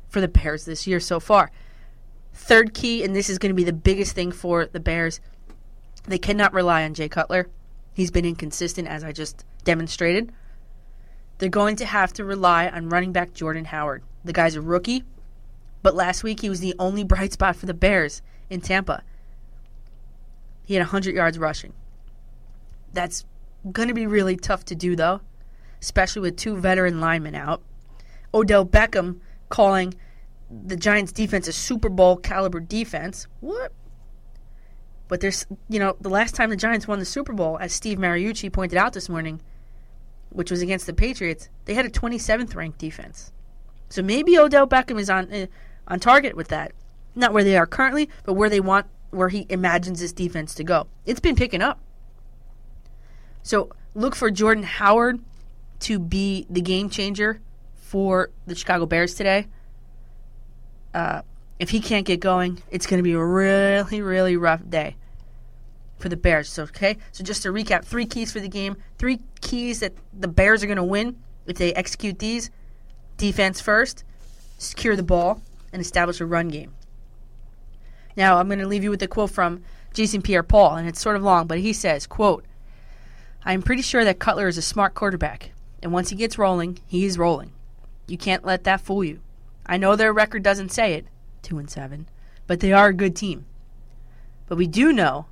[0.07, 1.51] for the Bears this year so far.
[2.34, 5.19] Third key, and this is going to be the biggest thing for the Bears,
[6.07, 7.49] they cannot rely on Jay Cutler.
[7.93, 10.31] He's been inconsistent, as I just demonstrated.
[11.38, 14.03] They're going to have to rely on running back Jordan Howard.
[14.23, 15.03] The guy's a rookie,
[15.81, 19.03] but last week he was the only bright spot for the Bears in Tampa.
[20.65, 21.73] He had 100 yards rushing.
[22.93, 23.26] That's
[23.72, 25.22] going to be really tough to do, though,
[25.81, 27.61] especially with two veteran linemen out.
[28.34, 29.19] Odell Beckham
[29.49, 29.93] calling
[30.49, 33.27] the Giants' defense a Super Bowl caliber defense.
[33.39, 33.72] What?
[35.07, 37.97] But there's, you know, the last time the Giants won the Super Bowl, as Steve
[37.97, 39.41] Mariucci pointed out this morning,
[40.30, 43.31] which was against the Patriots, they had a 27th ranked defense.
[43.89, 45.47] So maybe Odell Beckham is on uh,
[45.88, 46.73] on target with that.
[47.15, 50.64] Not where they are currently, but where they want, where he imagines this defense to
[50.64, 50.85] go.
[51.06, 51.80] It's been picking up.
[53.41, 55.19] So look for Jordan Howard
[55.81, 57.41] to be the game changer
[57.76, 59.47] for the Chicago Bears today.
[60.93, 61.22] Uh,
[61.60, 64.95] if he can't get going, it's going to be a really, really rough day
[65.97, 66.49] for the Bears.
[66.49, 70.27] So, okay, so just to recap, three keys for the game, three keys that the
[70.27, 72.49] Bears are going to win if they execute these:
[73.18, 74.03] defense first,
[74.57, 75.41] secure the ball,
[75.73, 76.73] and establish a run game.
[78.15, 81.15] Now, I'm going to leave you with a quote from Jason Pierre-Paul, and it's sort
[81.15, 82.45] of long, but he says, "quote
[83.43, 85.51] I'm pretty sure that Cutler is a smart quarterback,
[85.81, 87.51] and once he gets rolling, he is rolling.
[88.07, 89.19] You can't let that fool you.
[89.65, 91.06] I know their record doesn't say it,
[91.41, 92.07] two and seven,
[92.47, 93.45] but they are a good team.
[94.47, 95.27] But we do know.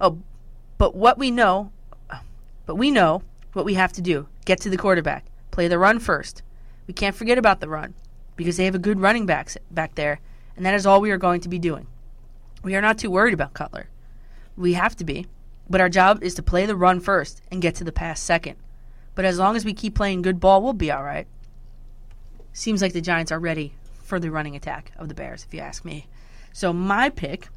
[0.00, 0.18] Oh,
[0.76, 1.72] but what we know,
[2.66, 3.22] but we know
[3.54, 6.42] what we have to do: get to the quarterback, play the run first.
[6.86, 7.94] We can't forget about the run
[8.36, 10.20] because they have a good running backs back there,
[10.56, 11.86] and that is all we are going to be doing.
[12.62, 13.88] We are not too worried about Cutler.
[14.56, 15.26] We have to be,
[15.70, 18.56] but our job is to play the run first and get to the pass second.
[19.18, 21.26] But as long as we keep playing good ball, we'll be all right.
[22.52, 23.72] Seems like the Giants are ready
[24.04, 26.06] for the running attack of the Bears, if you ask me.
[26.52, 27.48] So my pick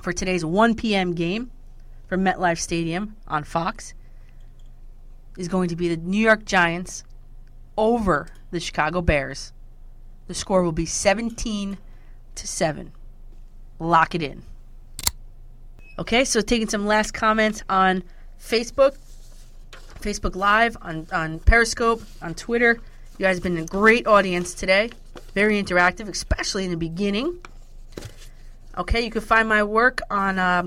[0.00, 1.14] for today's 1 p.m.
[1.14, 1.50] game
[2.06, 3.92] from MetLife Stadium on Fox
[5.36, 7.02] is going to be the New York Giants
[7.76, 9.52] over the Chicago Bears.
[10.28, 11.76] The score will be 17
[12.36, 12.92] to 7.
[13.80, 14.44] Lock it in.
[15.98, 18.04] Okay, so taking some last comments on
[18.40, 18.96] Facebook,
[20.02, 22.80] Facebook Live, on, on Periscope, on Twitter.
[23.18, 24.90] You guys have been a great audience today.
[25.34, 27.38] Very interactive, especially in the beginning.
[28.76, 30.66] Okay, you can find my work on uh,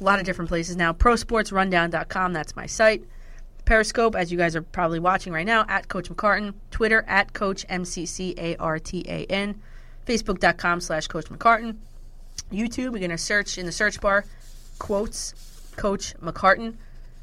[0.00, 0.92] a lot of different places now.
[0.92, 3.04] ProSportsRundown.com, that's my site.
[3.64, 6.54] Periscope, as you guys are probably watching right now, at Coach McCartan.
[6.70, 9.60] Twitter, at Coach M-C-C-A-R-T-A-N.
[10.06, 11.76] Facebook.com slash Coach McCartan.
[12.50, 14.24] YouTube, you're going to search in the search bar,
[14.78, 15.34] quotes,
[15.76, 16.74] Coach McCartan.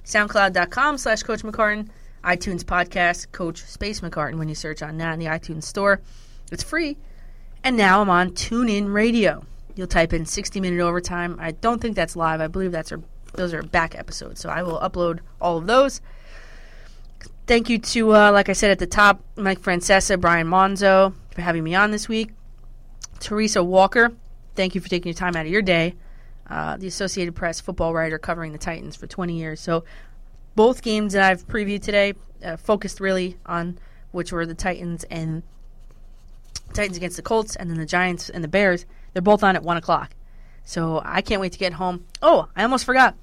[0.06, 1.90] SoundCloud.com slash Coach McCartan.
[2.24, 6.02] iTunes podcast, Coach Space McCartan, when you search on that in the iTunes store.
[6.52, 6.98] It's free.
[7.64, 9.46] And now I'm on TuneIn Radio.
[9.76, 11.38] You'll type in 60 minute overtime.
[11.40, 12.42] I don't think that's live.
[12.42, 13.02] I believe that's our,
[13.34, 14.42] those are back episodes.
[14.42, 16.02] So I will upload all of those.
[17.48, 21.42] Thank you to, uh, like I said at the top, Mike Francesa, Brian Monzo for
[21.42, 22.32] having me on this week.
[23.20, 24.12] Teresa Walker,
[24.56, 25.96] thank you for taking your time out of your day.
[26.50, 29.60] Uh, the Associated Press football writer covering the Titans for 20 years.
[29.60, 29.84] So
[30.56, 33.78] both games that I've previewed today uh, focused really on
[34.12, 35.44] which were the Titans and
[36.74, 38.86] Titans against the Colts, and then the Giants and the Bears.
[39.14, 40.12] They're both on at one o'clock.
[40.64, 42.06] So I can't wait to get home.
[42.22, 43.16] Oh, I almost forgot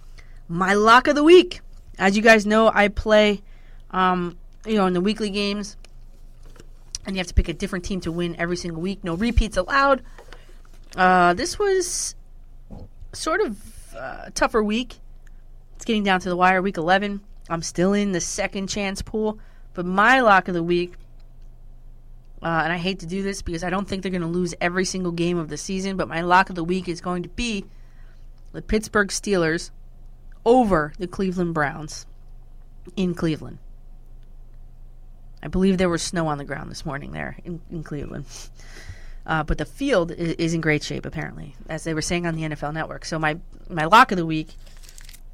[0.49, 1.61] my lock of the week.
[1.99, 3.43] As you guys know, I play,
[3.91, 4.37] um,
[4.67, 5.77] you know, in the weekly games,
[7.07, 9.05] and you have to pick a different team to win every single week.
[9.05, 10.03] No repeats allowed.
[10.97, 12.15] Uh, this was
[13.17, 14.97] sort of uh, tougher week.
[15.77, 16.63] It's getting down to the wire.
[16.63, 17.21] Week 11.
[17.49, 19.39] I'm still in the second chance pool,
[19.75, 20.95] but my lock of the week
[22.43, 24.55] uh, and I hate to do this because I don't think they're going to lose
[24.61, 27.29] every single game of the season, but my lock of the week is going to
[27.29, 27.65] be
[28.53, 29.71] the Pittsburgh Steelers
[30.45, 32.07] over the Cleveland Browns
[32.95, 33.59] in Cleveland.
[35.43, 38.27] I believe there was snow on the ground this morning there in, in Cleveland.
[39.27, 42.37] Uh, but the field is, is, in great shape, apparently, as they were saying on
[42.37, 43.05] the NFL Network.
[43.05, 43.37] So my,
[43.69, 44.55] my lock of the week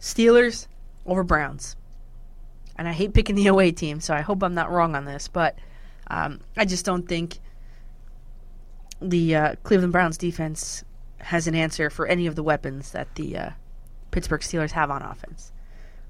[0.00, 0.66] Steelers
[1.06, 1.76] over Browns.
[2.76, 5.28] And I hate picking the away team, so I hope I'm not wrong on this,
[5.28, 5.56] but
[6.08, 7.38] um, I just don't think
[9.00, 10.84] the uh, Cleveland Browns defense
[11.18, 13.50] has an answer for any of the weapons that the uh,
[14.10, 15.52] Pittsburgh Steelers have on offense.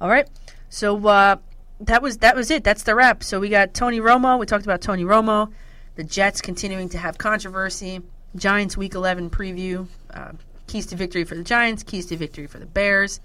[0.01, 0.29] All right,
[0.69, 1.37] so uh,
[1.81, 2.65] that was that was it.
[2.65, 3.23] That's the wrap.
[3.23, 4.39] So we got Tony Romo.
[4.39, 5.53] We talked about Tony Romo.
[5.95, 8.01] The Jets continuing to have controversy.
[8.37, 9.87] Giants Week 11 preview.
[10.13, 10.33] Uh,
[10.67, 11.83] keys to victory for the Giants.
[11.83, 13.21] Keys to victory for the Bears.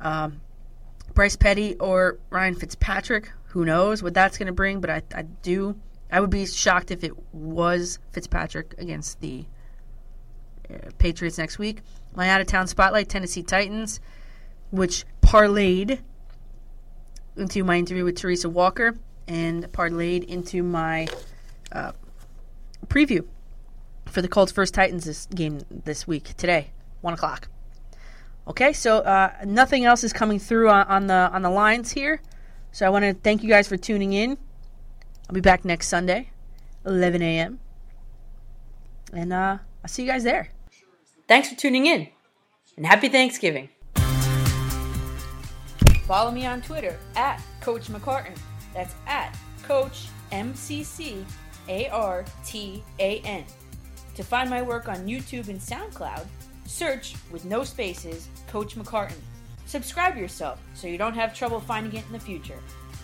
[0.00, 0.40] Um,
[1.14, 4.82] Bryce Petty or Ryan Fitzpatrick who knows what that's going to bring?
[4.82, 5.80] But I, I do.
[6.12, 9.46] I would be shocked if it was Fitzpatrick against the
[10.68, 11.80] uh, Patriots next week.
[12.14, 13.98] My out of town spotlight, Tennessee Titans,
[14.70, 16.00] which parlayed
[17.34, 18.94] into my interview with Teresa Walker
[19.26, 21.08] and parlayed into my
[21.72, 21.92] uh,
[22.86, 23.24] preview
[24.06, 26.70] for the Colts first Titans this game this week today,
[27.00, 27.48] one o'clock.
[28.48, 32.20] Okay, so uh, nothing else is coming through on, on the on the lines here.
[32.70, 34.38] So I want to thank you guys for tuning in.
[35.28, 36.30] I'll be back next Sunday,
[36.84, 37.58] 11 a.m.
[39.12, 40.50] And uh, I'll see you guys there.
[41.26, 42.08] Thanks for tuning in,
[42.76, 43.68] and happy Thanksgiving.
[46.06, 48.36] Follow me on Twitter at Coach McCartan.
[48.72, 51.24] That's at Coach M C C
[51.68, 53.44] A R T A N.
[54.14, 56.26] To find my work on YouTube and SoundCloud,
[56.64, 59.20] search with no spaces Coach McCartan.
[59.66, 62.58] Subscribe yourself so you don't have trouble finding it in the future.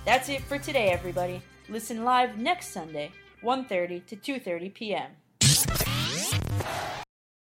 [0.05, 1.43] That's it for today, everybody.
[1.69, 3.11] Listen live next Sunday,
[3.43, 5.11] 1:30 to 2:30 p.m.